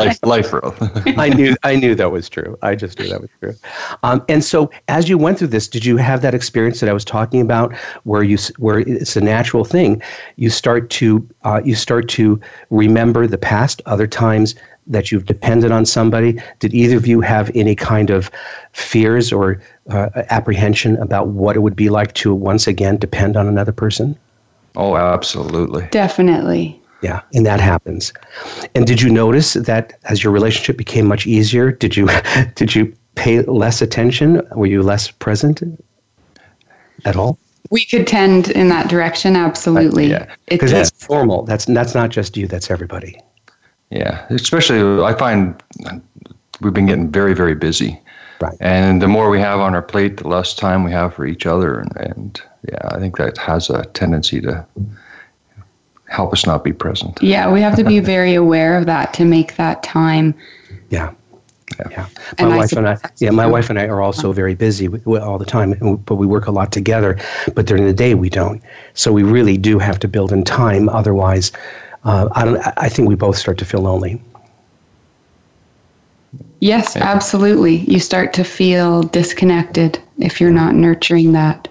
[0.00, 0.74] life, life row.
[1.16, 2.58] I knew I knew that was true.
[2.62, 3.54] I just knew that was true.
[4.02, 6.92] Um, and so, as you went through this, did you have that experience that I
[6.92, 10.02] was talking about, where you where it's a natural thing?
[10.34, 15.70] You start to uh, you start to remember the past, other times that you've depended
[15.70, 16.40] on somebody.
[16.58, 18.30] Did either of you have any kind of
[18.72, 23.46] fears or uh, apprehension about what it would be like to once again depend on
[23.46, 24.18] another person?
[24.76, 25.88] oh, absolutely.
[25.90, 26.80] Definitely.
[27.02, 28.12] Yeah, and that happens.
[28.74, 32.08] And did you notice that as your relationship became much easier, did you
[32.54, 34.42] did you pay less attention?
[34.54, 35.62] Were you less present
[37.04, 37.38] at all?
[37.70, 39.36] We could tend in that direction.
[39.36, 40.08] Absolutely.
[40.08, 40.24] yeah.
[40.48, 41.44] It Because just that's normal.
[41.44, 42.46] That's that's not just you.
[42.46, 43.18] That's everybody.
[43.90, 45.60] Yeah, especially I find
[46.60, 48.00] we've been getting very, very busy.
[48.40, 48.56] Right.
[48.60, 51.44] And the more we have on our plate, the less time we have for each
[51.44, 51.80] other.
[51.80, 54.64] And, and yeah, I think that has a tendency to
[56.08, 57.18] help us not be present.
[57.22, 60.34] Yeah, we have to be very aware of that to make that time.
[60.88, 61.12] Yeah.
[61.90, 62.08] Yeah.
[62.38, 64.88] And My I wife and I, yeah, my wife and I are also very busy
[64.88, 65.72] with, with all the time,
[66.04, 67.18] but we work a lot together.
[67.54, 68.60] But during the day, we don't.
[68.94, 70.88] So we really do have to build in time.
[70.88, 71.52] Otherwise,
[72.04, 72.56] uh, I don't.
[72.58, 74.20] I- I think we both start to feel lonely.
[76.60, 77.76] Yes, absolutely.
[77.90, 81.68] You start to feel disconnected if you're not nurturing that.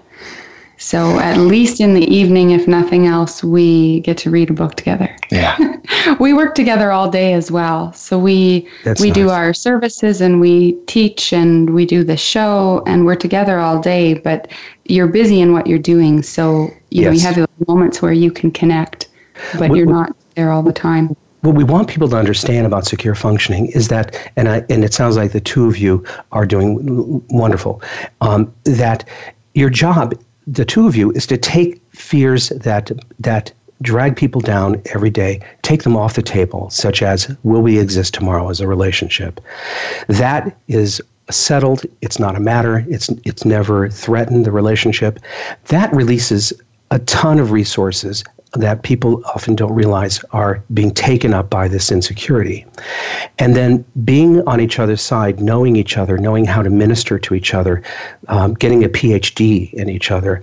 [0.78, 4.74] So, at least in the evening, if nothing else, we get to read a book
[4.76, 5.14] together.
[5.30, 5.56] Yeah.
[6.18, 7.92] We work together all day as well.
[7.92, 12.82] So, we That's we do our services and we teach and we do the show
[12.86, 14.50] and we're together all day, but
[14.86, 16.22] you're busy in what you're doing.
[16.22, 19.08] So, you know, you have moments where you can connect,
[19.58, 21.16] but We- you're not there all the time.
[21.42, 24.92] what we want people to understand about secure functioning is that, and I, and it
[24.92, 27.82] sounds like the two of you are doing wonderful.
[28.20, 29.08] Um, that
[29.54, 30.14] your job,
[30.46, 35.40] the two of you, is to take fears that that drag people down every day,
[35.62, 39.40] take them off the table, such as will we exist tomorrow as a relationship.
[40.08, 41.86] That is settled.
[42.02, 42.84] It's not a matter.
[42.88, 45.18] It's it's never threatened the relationship.
[45.66, 46.52] That releases
[46.90, 51.92] a ton of resources that people often don't realize are being taken up by this
[51.92, 52.66] insecurity.
[53.38, 57.34] And then being on each other's side, knowing each other, knowing how to minister to
[57.34, 57.82] each other,
[58.28, 60.42] um, getting a PhD in each other,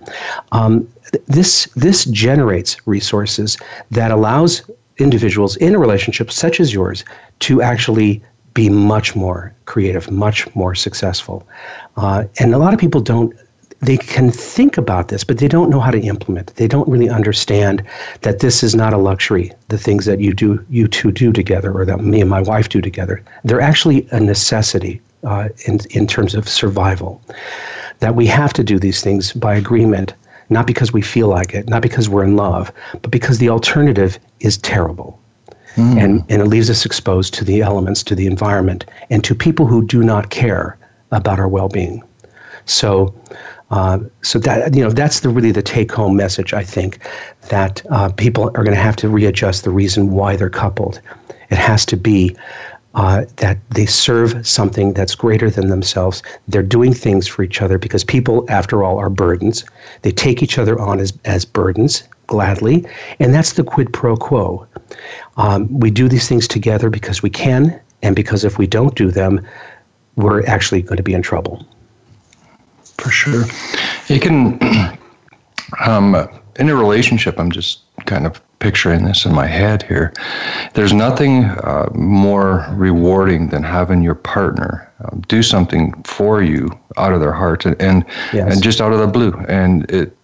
[0.53, 3.57] um, th- this, this generates resources
[3.91, 7.03] that allows individuals in a relationship such as yours
[7.39, 11.47] to actually be much more creative, much more successful.
[11.97, 13.35] Uh, and a lot of people don't
[13.81, 16.49] they can think about this, but they don't know how to implement.
[16.49, 16.55] it.
[16.55, 17.83] They don't really understand
[18.21, 19.51] that this is not a luxury.
[19.67, 22.69] The things that you do, you two do together, or that me and my wife
[22.69, 27.21] do together, they're actually a necessity uh, in in terms of survival.
[27.99, 30.13] That we have to do these things by agreement,
[30.49, 34.19] not because we feel like it, not because we're in love, but because the alternative
[34.39, 35.19] is terrible.
[35.99, 39.67] And, and it leaves us exposed to the elements, to the environment, and to people
[39.67, 40.75] who do not care
[41.11, 42.01] about our well-being.
[42.65, 43.13] So,
[43.69, 46.53] uh, so that you know, that's the really the take-home message.
[46.53, 46.99] I think
[47.49, 51.01] that uh, people are going to have to readjust the reason why they're coupled.
[51.49, 52.35] It has to be
[52.95, 56.23] uh, that they serve something that's greater than themselves.
[56.47, 59.65] They're doing things for each other because people, after all, are burdens.
[60.01, 62.85] They take each other on as as burdens gladly,
[63.19, 64.65] and that's the quid pro quo.
[65.37, 69.11] Um, we do these things together because we can, and because if we don't do
[69.11, 69.45] them,
[70.15, 71.65] we're actually going to be in trouble.
[72.97, 73.45] For sure.
[74.07, 74.59] You can,
[75.85, 76.15] um,
[76.57, 80.13] in a relationship, I'm just kind of picturing this in my head here.
[80.73, 87.13] There's nothing uh, more rewarding than having your partner um, do something for you out
[87.13, 88.53] of their heart and and, yes.
[88.53, 89.31] and just out of the blue.
[89.47, 90.17] And it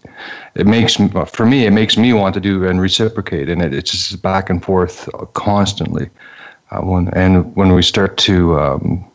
[0.55, 0.95] it makes
[1.27, 4.49] for me it makes me want to do and reciprocate, and it, it's just back
[4.49, 6.09] and forth constantly.
[6.71, 9.05] Uh, when and when we start to, um,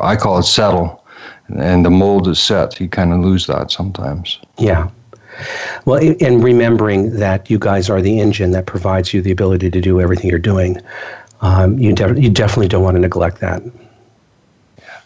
[0.00, 1.05] I call it settle,
[1.48, 4.40] and the mold is set, you kind of lose that sometimes.
[4.58, 4.90] Yeah.
[5.84, 9.80] Well, and remembering that you guys are the engine that provides you the ability to
[9.80, 10.80] do everything you're doing,
[11.42, 13.62] um, you, de- you definitely don't want to neglect that.
[14.78, 15.00] Yeah,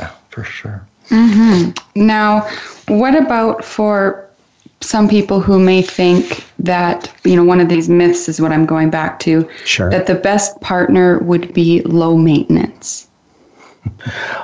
[0.00, 0.86] yeah, for sure.
[1.10, 2.06] Mm-hmm.
[2.06, 2.48] Now,
[2.88, 4.24] what about for
[4.80, 8.66] some people who may think that you know one of these myths is what I'm
[8.66, 9.90] going back to sure.
[9.90, 13.08] that the best partner would be low maintenance.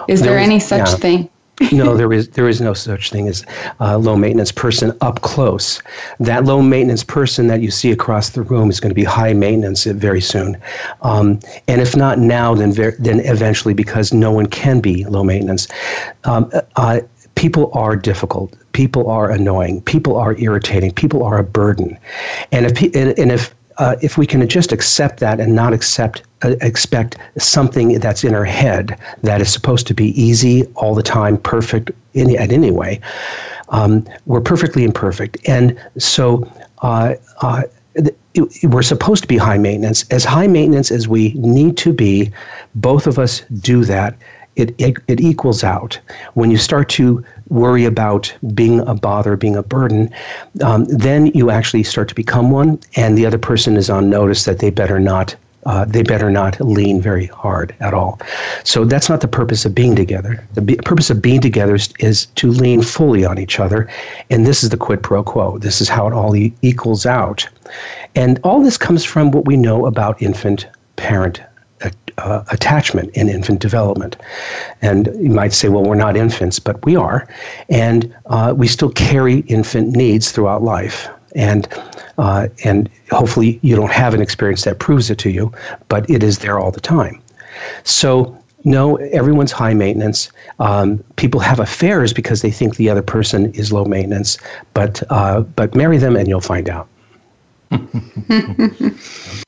[0.09, 0.97] Is there, there any such yeah.
[0.97, 1.31] thing?
[1.73, 3.45] No, there is there is no such thing as
[3.81, 5.83] a low maintenance person up close.
[6.19, 9.33] That low maintenance person that you see across the room is going to be high
[9.33, 10.57] maintenance very soon,
[11.03, 15.23] um, and if not now, then ver- then eventually, because no one can be low
[15.23, 15.69] maintenance.
[16.25, 17.01] Um, uh,
[17.35, 18.55] people are difficult.
[18.73, 19.83] People are annoying.
[19.83, 20.93] People are irritating.
[20.93, 21.99] People are a burden,
[22.53, 26.23] and if and, and if uh, if we can just accept that and not accept
[26.43, 31.03] uh, expect something that's in our head that is supposed to be easy all the
[31.03, 33.01] time, perfect in, at any way,
[33.71, 36.51] um, we're perfectly imperfect, and so.
[36.83, 37.63] Uh, uh
[38.63, 40.09] we're supposed to be high maintenance.
[40.11, 42.31] As high maintenance as we need to be,
[42.77, 44.15] both of us do that
[44.61, 45.99] it, it, it equals out.
[46.35, 50.13] When you start to worry about being a bother, being a burden,
[50.63, 54.45] um, then you actually start to become one, and the other person is on notice
[54.45, 55.35] that they better not.
[55.67, 58.19] Uh, they better not lean very hard at all.
[58.65, 60.43] So that's not the purpose of being together.
[60.55, 63.87] The be- purpose of being together is, is, to lean fully on each other,
[64.31, 65.59] and this is the quid pro quo.
[65.59, 67.47] This is how it all e- equals out,
[68.15, 71.43] and all this comes from what we know about infant parent
[72.19, 74.17] uh, attachment in infant development.
[74.83, 77.29] And you might say, well, we're not infants, but we are.
[77.69, 81.09] And uh, we still carry infant needs throughout life.
[81.35, 81.69] And,
[82.19, 85.53] uh, and hopefully you don't have an experience that proves it to you,
[85.89, 87.23] but it is there all the time.
[87.85, 90.31] So no, everyone's high maintenance.
[90.59, 94.39] Um, people have affairs because they think the other person is low maintenance,
[94.75, 96.89] but uh, but marry them and you'll find out.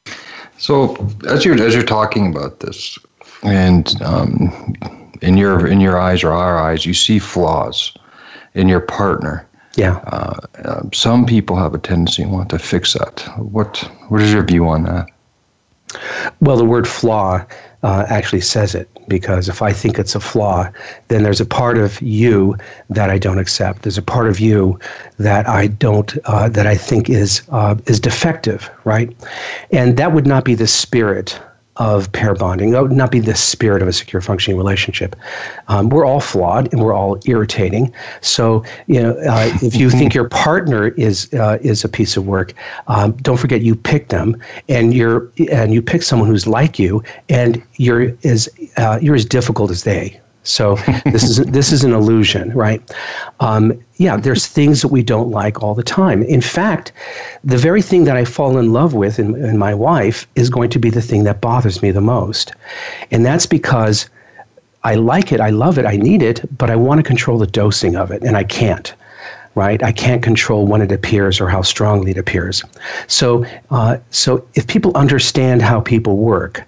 [0.62, 0.94] So
[1.29, 2.96] as you're as you're talking about this,
[3.42, 4.75] and um,
[5.20, 7.92] in your in your eyes or our eyes, you see flaws
[8.55, 9.44] in your partner.
[9.75, 9.96] Yeah.
[10.07, 13.29] Uh, uh, some people have a tendency to want to fix that.
[13.38, 15.07] What what is your view on that?
[16.40, 17.44] Well, the word flaw
[17.83, 20.71] uh, actually says it because if I think it's a flaw,
[21.09, 22.57] then there's a part of you
[22.90, 23.83] that I don't accept.
[23.83, 24.79] There's a part of you
[25.18, 29.14] that I don't uh, that I think is uh, is defective, right?
[29.71, 31.38] And that would not be the spirit
[31.76, 32.70] of pair bonding.
[32.70, 35.16] That would not be the spirit of a secure functioning relationship.
[35.68, 37.92] Um, we're all flawed and we're all irritating.
[38.20, 42.26] So, you know, uh, if you think your partner is uh, is a piece of
[42.26, 42.52] work,
[42.88, 44.37] um, don't forget you picked them,
[44.68, 49.24] and you're and you pick someone who's like you, and you're as uh, you're as
[49.24, 50.20] difficult as they.
[50.44, 50.74] So
[51.05, 52.83] this is this is an illusion, right?
[53.40, 56.22] Um, yeah, there's things that we don't like all the time.
[56.22, 56.92] In fact,
[57.44, 60.70] the very thing that I fall in love with in, in my wife is going
[60.70, 62.52] to be the thing that bothers me the most,
[63.11, 64.09] and that's because
[64.85, 67.46] I like it, I love it, I need it, but I want to control the
[67.46, 68.92] dosing of it, and I can't.
[69.55, 72.64] Right, I can't control when it appears or how strongly it appears.
[73.07, 76.64] So, uh, so if people understand how people work,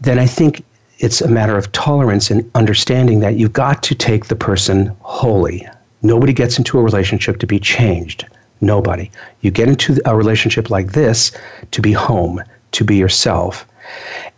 [0.00, 0.64] then I think
[1.02, 5.66] it's a matter of tolerance and understanding that you've got to take the person wholly.
[6.02, 8.24] Nobody gets into a relationship to be changed.
[8.60, 9.10] Nobody.
[9.40, 11.32] You get into a relationship like this
[11.72, 13.66] to be home, to be yourself.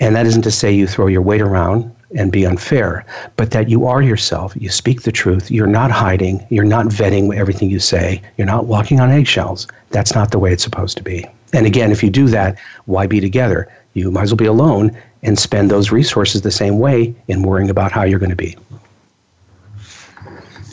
[0.00, 3.04] And that isn't to say you throw your weight around and be unfair,
[3.36, 4.54] but that you are yourself.
[4.56, 5.50] You speak the truth.
[5.50, 6.46] You're not hiding.
[6.48, 8.22] You're not vetting everything you say.
[8.38, 9.66] You're not walking on eggshells.
[9.90, 11.26] That's not the way it's supposed to be.
[11.52, 13.68] And again, if you do that, why be together?
[13.92, 17.70] You might as well be alone and spend those resources the same way in worrying
[17.70, 18.56] about how you're going to be.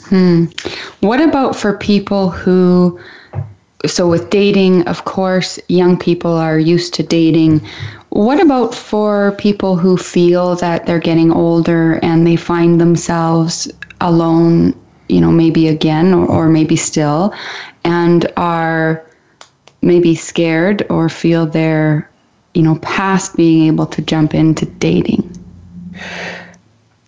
[0.04, 0.44] Hmm.
[1.00, 3.00] What about for people who,
[3.86, 7.66] so with dating, of course, young people are used to dating.
[8.10, 13.72] What about for people who feel that they're getting older and they find themselves
[14.02, 14.78] alone,
[15.08, 17.32] you know, maybe again or, or maybe still,
[17.84, 19.02] and are
[19.80, 22.08] maybe scared or feel they're
[22.54, 25.28] you know, past being able to jump into dating?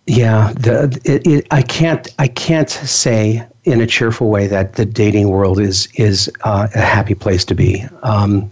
[0.07, 4.85] Yeah, the, it, it, I can't I can't say in a cheerful way that the
[4.85, 7.85] dating world is is uh, a happy place to be.
[8.03, 8.49] Um,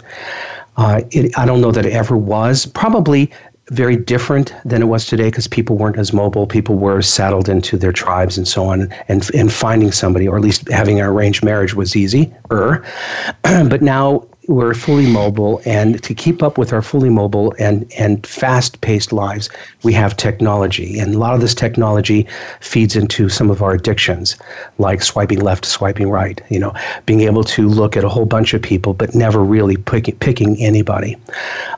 [0.75, 2.65] Uh, it, I don't know that it ever was.
[2.65, 3.29] Probably
[3.69, 6.47] very different than it was today because people weren't as mobile.
[6.47, 10.41] People were saddled into their tribes and so on, and and finding somebody, or at
[10.41, 12.33] least having an arranged marriage, was easy.
[12.49, 18.25] But now we're fully mobile, and to keep up with our fully mobile and, and
[18.27, 19.49] fast paced lives,
[19.83, 20.99] we have technology.
[20.99, 22.27] And a lot of this technology
[22.59, 24.35] feeds into some of our addictions,
[24.77, 26.73] like swiping left, swiping right, you know,
[27.05, 30.57] being able to look at a whole bunch of people, but never really pick, picking
[30.61, 31.15] anybody.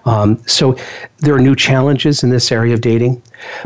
[0.05, 0.75] Um, so
[1.19, 3.21] there are new challenges in this area of dating.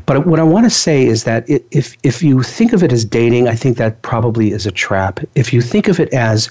[0.05, 3.05] But what I want to say is that if, if you think of it as
[3.05, 5.19] dating, I think that probably is a trap.
[5.35, 6.49] If you think of it as,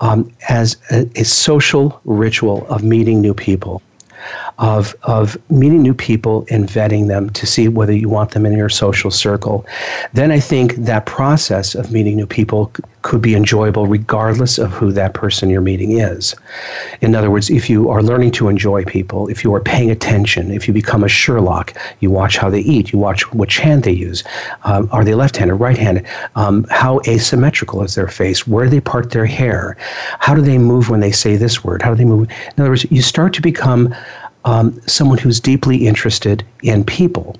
[0.00, 3.82] um, as a, a social ritual of meeting new people,
[4.58, 8.52] of of meeting new people and vetting them to see whether you want them in
[8.52, 9.66] your social circle,
[10.12, 14.90] then I think that process of meeting new people could be enjoyable regardless of who
[14.90, 16.34] that person you're meeting is.
[17.02, 20.50] In other words, if you are learning to enjoy people, if you are paying attention,
[20.50, 23.92] if you become a Sherlock, you watch how they eat, you watch which hand they
[23.92, 24.24] use.
[24.64, 26.04] Um, are they left-handed, right-handed?
[26.34, 28.44] Um, how asymmetrical is their face?
[28.44, 29.76] Where they part their hair?
[30.18, 31.82] How do they move when they say this word?
[31.82, 32.28] How do they move?
[32.30, 33.94] In other words, you start to become
[34.46, 37.36] um, someone who's deeply interested in people,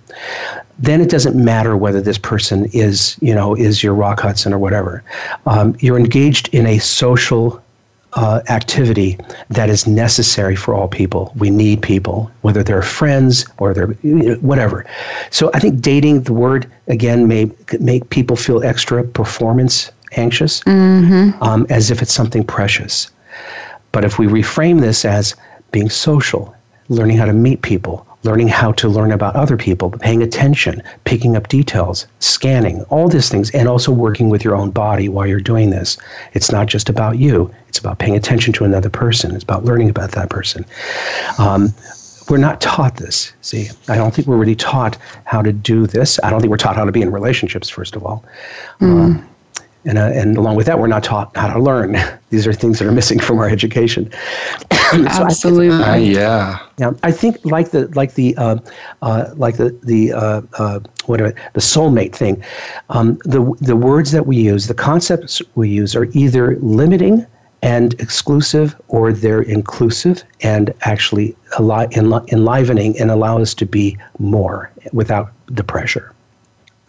[0.78, 4.59] then it doesn't matter whether this person is, you know, is your Rock Hudson or
[4.59, 5.02] whatever.
[5.46, 7.62] Um, you're engaged in a social
[8.14, 9.18] uh, activity
[9.50, 11.32] that is necessary for all people.
[11.36, 13.88] We need people, whether they're friends or they're
[14.40, 14.84] whatever.
[15.30, 21.42] So I think dating, the word again, may make people feel extra performance anxious, mm-hmm.
[21.42, 23.11] um, as if it's something precious.
[23.92, 25.34] But if we reframe this as
[25.72, 26.55] being social,
[26.89, 31.37] learning how to meet people, learning how to learn about other people, paying attention, picking
[31.37, 35.41] up details, scanning, all these things, and also working with your own body while you're
[35.41, 35.97] doing this.
[36.34, 39.91] It's not just about you, it's about paying attention to another person, it's about learning
[39.91, 40.64] about that person.
[41.39, 41.72] Um,
[42.28, 43.32] we're not taught this.
[43.41, 46.18] See, I don't think we're really taught how to do this.
[46.24, 48.24] I don't think we're taught how to be in relationships, first of all.
[48.80, 49.24] Mm.
[49.87, 51.97] And, uh, and along with that, we're not taught how to learn.
[52.30, 54.11] These are things that are missing from our education.
[54.91, 55.70] so Absolutely.
[55.70, 56.59] I, uh, yeah.
[56.78, 56.91] Yeah.
[57.03, 58.59] I think like the like the uh,
[59.03, 62.43] uh, like the the uh, uh, what the soulmate thing.
[62.91, 67.24] Um, the the words that we use, the concepts we use, are either limiting
[67.62, 74.70] and exclusive, or they're inclusive and actually enli- enlivening and allow us to be more
[74.93, 76.12] without the pressure.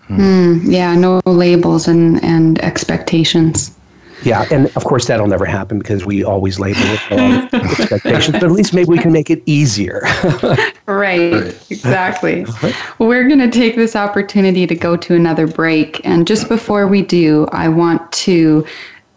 [0.07, 3.77] Mm, yeah, no labels and, and expectations.
[4.23, 8.31] Yeah, and of course that'll never happen because we always label it expectations.
[8.31, 10.01] But at least maybe we can make it easier.
[10.87, 12.45] right, exactly.
[12.99, 17.03] We're going to take this opportunity to go to another break, and just before we
[17.03, 18.65] do, I want to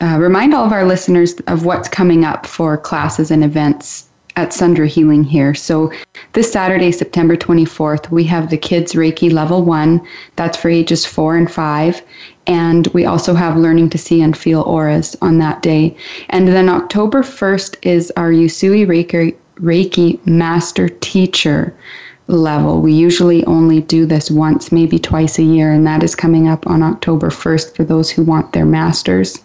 [0.03, 4.53] uh, remind all of our listeners of what's coming up for classes and events at
[4.53, 5.55] Sundra Healing here.
[5.55, 5.93] So
[6.33, 10.01] this Saturday, September 24th, we have the Kids Reiki Level 1.
[10.37, 12.03] That's for ages 4 and 5.
[12.47, 15.97] And we also have Learning to See and Feel Auras on that day.
[16.31, 21.75] And then October 1st is our Usui Reiki, Reiki Master Teacher
[22.29, 22.81] level.
[22.81, 26.67] We usually only do this once, maybe twice a year, and that is coming up
[26.67, 29.43] on October 1st for those who want their masters.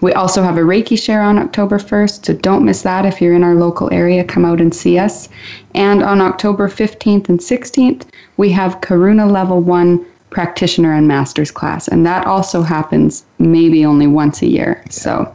[0.00, 3.34] We also have a Reiki share on October 1st, so don't miss that if you're
[3.34, 4.22] in our local area.
[4.22, 5.28] Come out and see us.
[5.74, 8.04] And on October 15th and 16th,
[8.36, 14.06] we have Karuna Level 1 practitioner and master's class, and that also happens maybe only
[14.06, 14.84] once a year.
[14.90, 15.34] So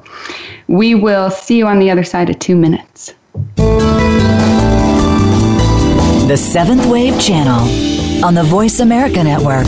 [0.67, 3.13] we will see you on the other side of two minutes.
[6.27, 9.67] The Seventh Wave Channel on the Voice America Network.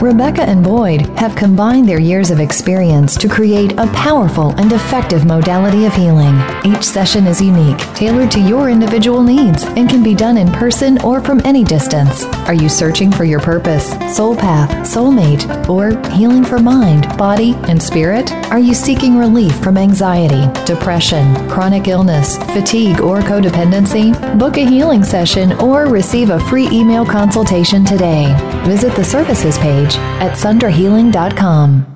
[0.00, 5.24] Rebekah and Boyd have combined their years of experience to create a powerful and effective
[5.24, 6.36] modality of healing.
[6.66, 11.00] Each session is unique, tailored to your individual needs, and can be done in person
[11.00, 12.24] or from any distance.
[12.46, 17.82] Are you searching for your purpose, soul path, soulmate, or healing for mind, body, and
[17.82, 18.30] spirit?
[18.50, 24.12] Are you seeking relief from anxiety, depression, chronic illness, fatigue, or codependency?
[24.38, 28.36] Book a healing session or receive a free email consultation today.
[28.66, 31.95] Visit the services page page at sundrahealing.com.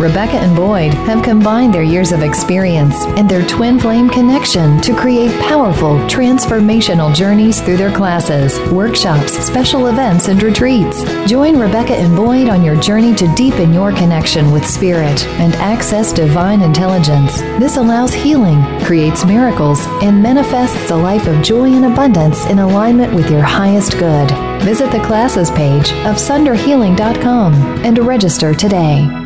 [0.00, 4.96] Rebekah and Boyd have combined their years of experience and their twin flame connection to
[4.96, 11.04] create powerful, transformational journeys through their classes, workshops, special events, and retreats.
[11.28, 16.14] Join Rebekah and Boyd on your journey to deepen your connection with spirit and access
[16.14, 17.42] divine intelligence.
[17.60, 23.12] This allows healing, creates miracles, and manifests a life of joy and abundance in alignment
[23.12, 24.30] with your highest good.
[24.62, 27.52] Visit the classes page of sundrahealing.com
[27.84, 29.19] and register today.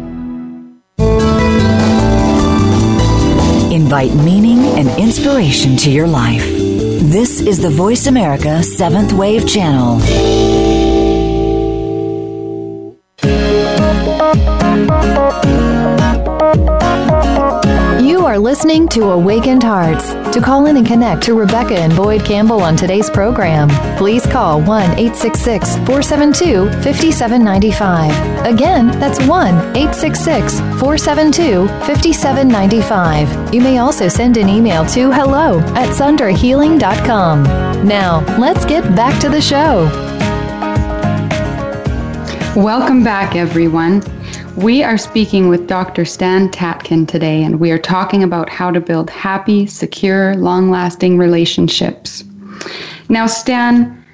[3.95, 6.43] Invite meaning and inspiration to your life.
[6.43, 10.01] This is the Voice America Seventh Wave Channel.
[18.55, 20.13] Listening to Awakened Hearts.
[20.33, 24.61] To call in and connect to Rebekah and Boyd Campbell on today's program, please call
[24.61, 28.47] 1 866 472 5795.
[28.47, 33.53] Again, that's 1 866 472 5795.
[33.53, 37.43] You may also send an email to hello at sundrahealing.com.
[37.85, 39.91] Now, let's get back to the show.
[42.55, 44.01] Welcome back, everyone.
[44.57, 46.05] We are speaking with Dr.
[46.05, 51.19] Stan Tatkin today, and we are talking about how to build happy, secure, long lasting
[51.19, 52.23] relationships.
[53.09, 54.05] Now, Stan,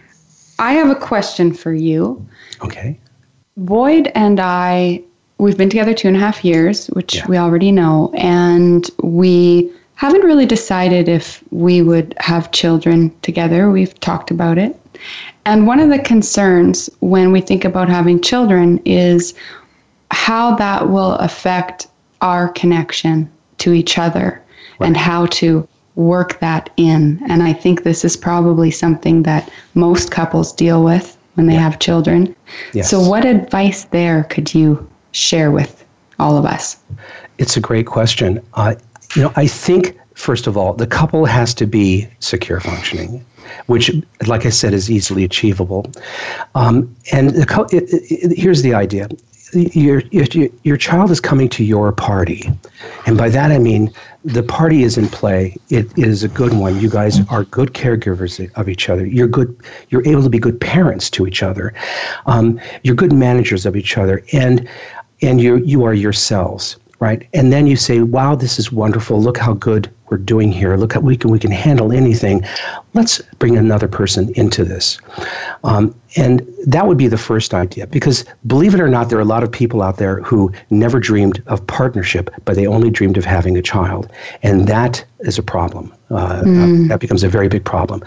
[0.59, 2.26] I have a question for you.
[2.64, 2.99] Okay.
[3.59, 5.03] Boyd and I,
[5.36, 7.26] we've been together two and a half years, which Yeah.
[7.28, 13.70] we already know, and we haven't really decided if we would have children together.
[13.70, 14.74] We've talked about it.
[15.45, 19.34] And one of the concerns when we think about having children is
[20.11, 21.86] how that will affect
[22.20, 24.42] our connection to each other
[24.80, 27.20] and how to work that in.
[27.28, 31.78] And I think this is probably something that most couples deal with when they have
[31.78, 32.34] children.
[32.72, 32.90] Yes.
[32.90, 35.84] So, what advice there could you share with
[36.18, 36.76] all of us?
[37.38, 38.40] It's a great question.
[38.54, 38.74] Uh,
[39.16, 43.24] you know, I think first of all, the couple has to be secure functioning,
[43.66, 43.90] which,
[44.26, 45.90] like I said, is easily achievable.
[46.54, 47.84] Um, and the, it,
[48.32, 49.08] it- here's the idea:
[49.53, 52.51] your, your your child is coming to your party,
[53.07, 53.92] and by that I mean
[54.24, 55.57] the party is in play.
[55.70, 56.78] It is a good one.
[56.80, 59.07] You guys are good caregivers of each other.
[59.07, 59.57] You're good.
[59.88, 61.74] You're able to be good parents to each other.
[62.26, 64.68] Um, you're good managers of each other, and
[65.22, 67.26] and you you are yourselves right?
[67.34, 69.20] And then you say wow this is wonderful.
[69.20, 70.76] Look how good we're doing here.
[70.76, 72.44] Look how we can we can handle anything.
[72.94, 74.98] Let's bring another person into this.
[75.64, 79.22] Um, and that would be the first idea because believe it or not there are
[79.22, 83.16] a lot of people out there who never dreamed of partnership but they only dreamed
[83.16, 84.11] of having a child.
[84.42, 85.94] And that is a problem.
[86.11, 88.03] Uh, uh, that becomes a very big problem.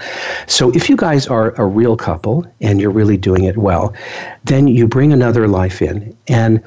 [0.47, 3.93] So if you guys are a real couple and you're really doing it well
[4.43, 6.15] then you bring another life in.
[6.27, 6.61] And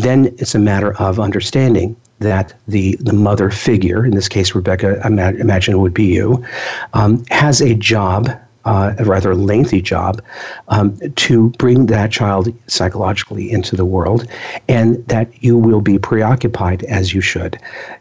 [0.00, 5.00] then it's a matter of understanding that the, the mother figure, in this case, Rebekah,
[5.04, 6.44] I ima- imagine it would be you,
[6.92, 8.28] um, has a job,
[8.64, 10.20] uh, a rather lengthy job,
[10.68, 14.26] um, to bring that child psychologically into the world,
[14.68, 17.58] and that you will be preoccupied as you should.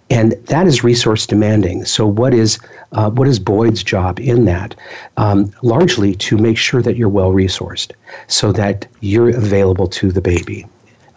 [0.09, 1.85] And that is resource demanding.
[1.85, 2.59] So, what is,
[2.93, 4.73] uh, what is Boyd's job in that?
[5.17, 7.91] Um, largely to make sure that you're well resourced
[8.27, 10.65] so that you're available to the baby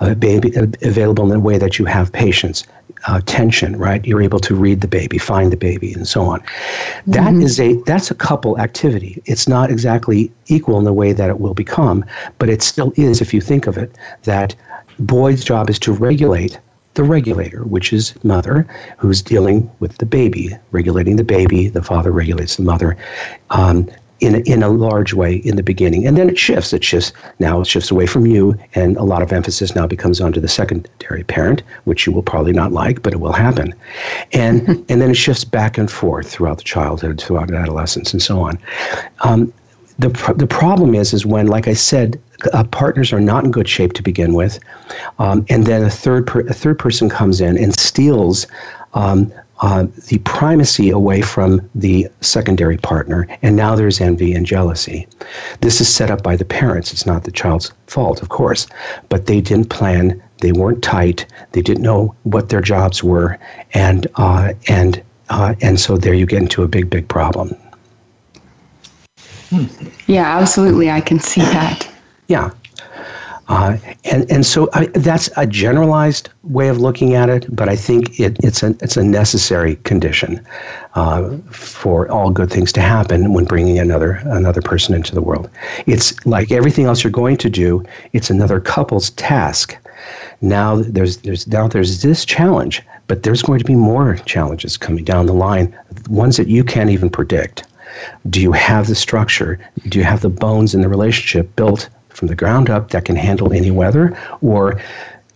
[0.01, 2.67] uh, baby available in a way that you have patience,
[3.07, 4.05] uh, tension, right?
[4.05, 6.43] You're able to read the baby, find the baby, and so on.
[7.07, 9.23] That is a that's a couple activity.
[9.27, 12.05] It's not exactly equal in the way that it will become,
[12.39, 13.97] but it still is if you think of it.
[14.25, 14.55] That
[14.99, 16.59] Boyd's job is to regulate
[16.95, 18.67] the regulator, which is mother,
[18.99, 21.69] who's dealing with the baby, regulating the baby.
[21.69, 22.97] The father regulates the mother.
[23.51, 23.89] Um,
[24.21, 26.73] in a, in a large way in the beginning, and then it shifts.
[26.73, 27.61] It shifts now.
[27.61, 31.25] It shifts away from you, and a lot of emphasis now becomes onto the secondary
[31.25, 33.75] parent, which you will probably not like, but it will happen,
[34.33, 38.41] and and then it shifts back and forth throughout the childhood, throughout adolescence, and so
[38.41, 38.59] on.
[39.21, 39.53] Um,
[39.99, 42.19] the pr- the problem is is when, like I said,
[42.53, 44.59] uh, partners are not in good shape to begin with,
[45.19, 48.47] um, and then a third per- a third person comes in and steals.
[48.95, 55.07] Um, uh, the primacy away from the secondary partner, and now there's envy and jealousy.
[55.61, 56.93] This is set up by the parents.
[56.93, 58.67] It's not the child's fault, of course,
[59.09, 60.23] but they didn't plan.
[60.41, 61.27] They weren't tight.
[61.53, 63.39] They didn't know what their jobs were,
[63.75, 67.55] and uh, and uh, and so there you get into a big, big problem.
[70.07, 70.91] Yeah, absolutely.
[70.91, 71.89] I can see that.
[72.29, 72.51] Yeah.
[73.51, 77.75] Uh, and and so I, that's a generalized way of looking at it, but I
[77.75, 80.47] think it, it's a it's a necessary condition
[80.95, 85.51] uh, for all good things to happen when bringing another another person into the world.
[85.87, 87.85] It's like everything else you're going to do.
[88.13, 89.77] It's another couple's task.
[90.41, 95.03] Now there's there's now there's this challenge, but there's going to be more challenges coming
[95.03, 95.77] down the line,
[96.09, 97.65] ones that you can't even predict.
[98.29, 99.59] Do you have the structure?
[99.89, 101.89] Do you have the bones in the relationship built
[102.21, 104.79] from the ground up that can handle any weather, or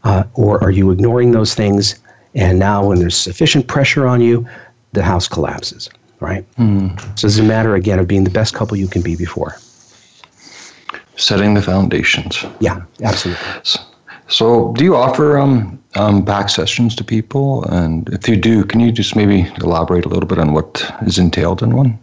[0.05, 1.99] uh, or are you ignoring those things?
[2.35, 4.47] And now, when there's sufficient pressure on you,
[4.93, 5.89] the house collapses.
[6.21, 6.45] Right.
[7.17, 9.57] So it's a matter again of being the best couple you can be before.
[11.17, 12.45] Setting the foundations.
[12.61, 13.43] Yeah, absolutely.
[13.61, 13.79] S-
[14.29, 17.65] So, do you offer um, um, PACT sessions to people?
[17.65, 21.19] And if you do, can you just maybe elaborate a little bit on what is
[21.19, 21.99] entailed in one?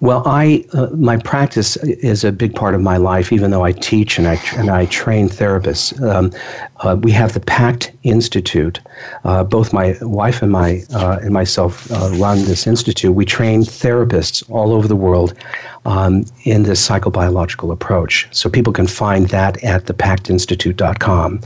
[0.00, 3.32] Well, I uh, my practice is a big part of my life.
[3.32, 6.32] Even though I teach and I and I train therapists, um,
[6.80, 8.80] uh, we have the PACT Institute.
[9.24, 13.14] Uh, both my wife and my uh, and myself uh, run this institute.
[13.14, 15.34] We train therapists all over the world
[15.84, 18.28] um, in this psychobiological approach.
[18.32, 21.40] So people can find that at thepactinstitute.com.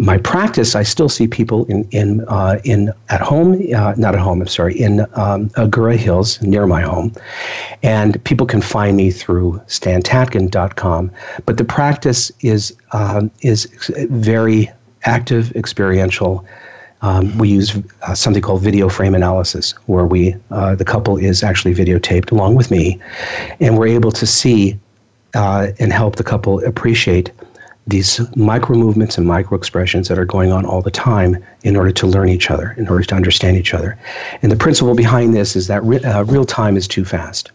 [0.00, 4.40] My practice, I still see people in in uh, in at home, not at home.
[4.40, 7.12] I'm sorry, in um, Agoura Hills near my home,
[7.82, 11.10] and people can find me through stantatkin.com.
[11.46, 13.66] But the practice is um, is
[14.10, 14.70] very
[15.04, 16.44] active, experiential.
[17.02, 21.42] Um, we use uh, something called video frame analysis, where we uh, the couple is
[21.42, 23.00] actually videotaped along with me,
[23.60, 24.78] and we're able to see
[25.34, 27.30] uh, and help the couple appreciate
[27.86, 31.90] these micro movements and micro expressions that are going on all the time in order
[31.90, 33.98] to learn each other, in order to understand each other.
[34.42, 37.52] And the principle behind this is that re- uh, real time is too fast.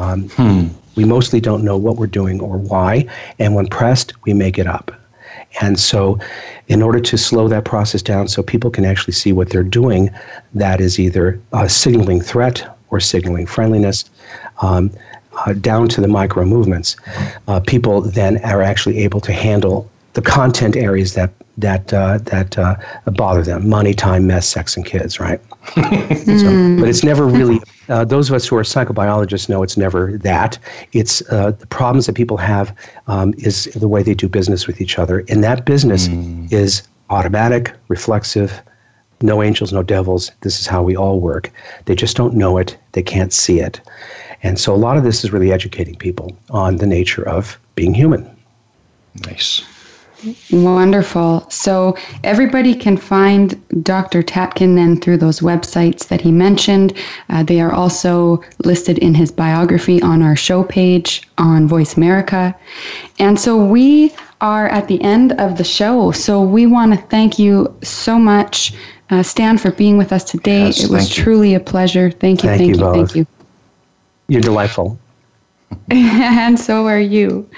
[0.00, 0.68] Um, hmm.
[0.96, 3.06] We mostly don't know what we're doing or why,
[3.38, 4.90] and when pressed, we make it up.
[5.60, 6.18] And so,
[6.68, 10.10] in order to slow that process down so people can actually see what they're doing,
[10.54, 14.04] that is either uh, signaling threat or signaling friendliness,
[14.62, 14.90] um,
[15.46, 16.96] uh, down to the micro movements,
[17.48, 22.58] uh, people then are actually able to handle the content areas that that uh, that
[22.58, 22.76] uh,
[23.06, 25.20] bother them: money, time, mess, sex, and kids.
[25.20, 25.40] Right.
[25.74, 27.60] so, but it's never really.
[27.90, 30.58] Uh, those of us who are psychobiologists know it's never that.
[30.92, 32.74] It's uh, the problems that people have
[33.08, 36.50] um, is the way they do business with each other, and that business mm.
[36.52, 38.62] is automatic, reflexive.
[39.22, 40.30] No angels, no devils.
[40.40, 41.50] This is how we all work.
[41.84, 42.78] They just don't know it.
[42.92, 43.78] They can't see it.
[44.42, 47.92] And so a lot of this is really educating people on the nature of being
[47.92, 48.24] human.
[49.26, 49.62] Nice.
[50.50, 51.48] Wonderful.
[51.50, 54.22] So everybody can find Dr.
[54.22, 56.92] Tatkin then through those websites that he mentioned.
[57.28, 62.54] Uh, they are also listed in his biography on our show page on Voice America.
[63.18, 66.12] And so we are at the end of the show.
[66.12, 68.72] So we want to thank you so much,
[69.10, 70.66] uh, Stan, for being with us today.
[70.66, 72.10] Yes, it was truly a pleasure.
[72.10, 73.26] Thank you, thank, thank you, you, thank you.
[74.28, 74.98] You're delightful.
[75.90, 77.48] and so are you.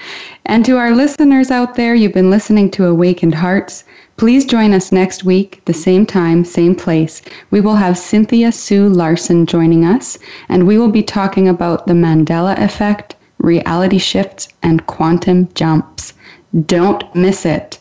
[0.45, 3.83] And to our listeners out there, you've been listening to Awakened Hearts.
[4.17, 7.21] Please join us next week, the same time, same place.
[7.51, 10.17] We will have Cynthia Sue Larson joining us,
[10.49, 16.13] and we will be talking about the Mandela effect, reality shifts, and quantum jumps.
[16.65, 17.79] Don't miss it.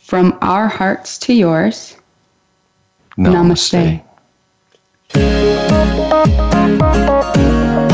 [0.00, 1.96] From our hearts to yours,
[3.18, 4.02] namaste.
[5.12, 7.87] namaste.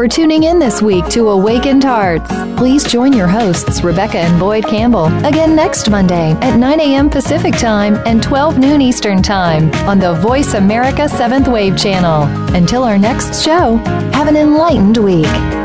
[0.00, 2.30] For tuning in this week to Awakened Hearts.
[2.56, 7.10] Please join your hosts, Rebekah and Boyd Campbell, again next Monday at 9 a.m.
[7.10, 12.22] Pacific Time and 12 noon Eastern Time on the Voice America 7th Wave channel.
[12.56, 13.76] Until our next show,
[14.14, 15.59] have an enlightened week.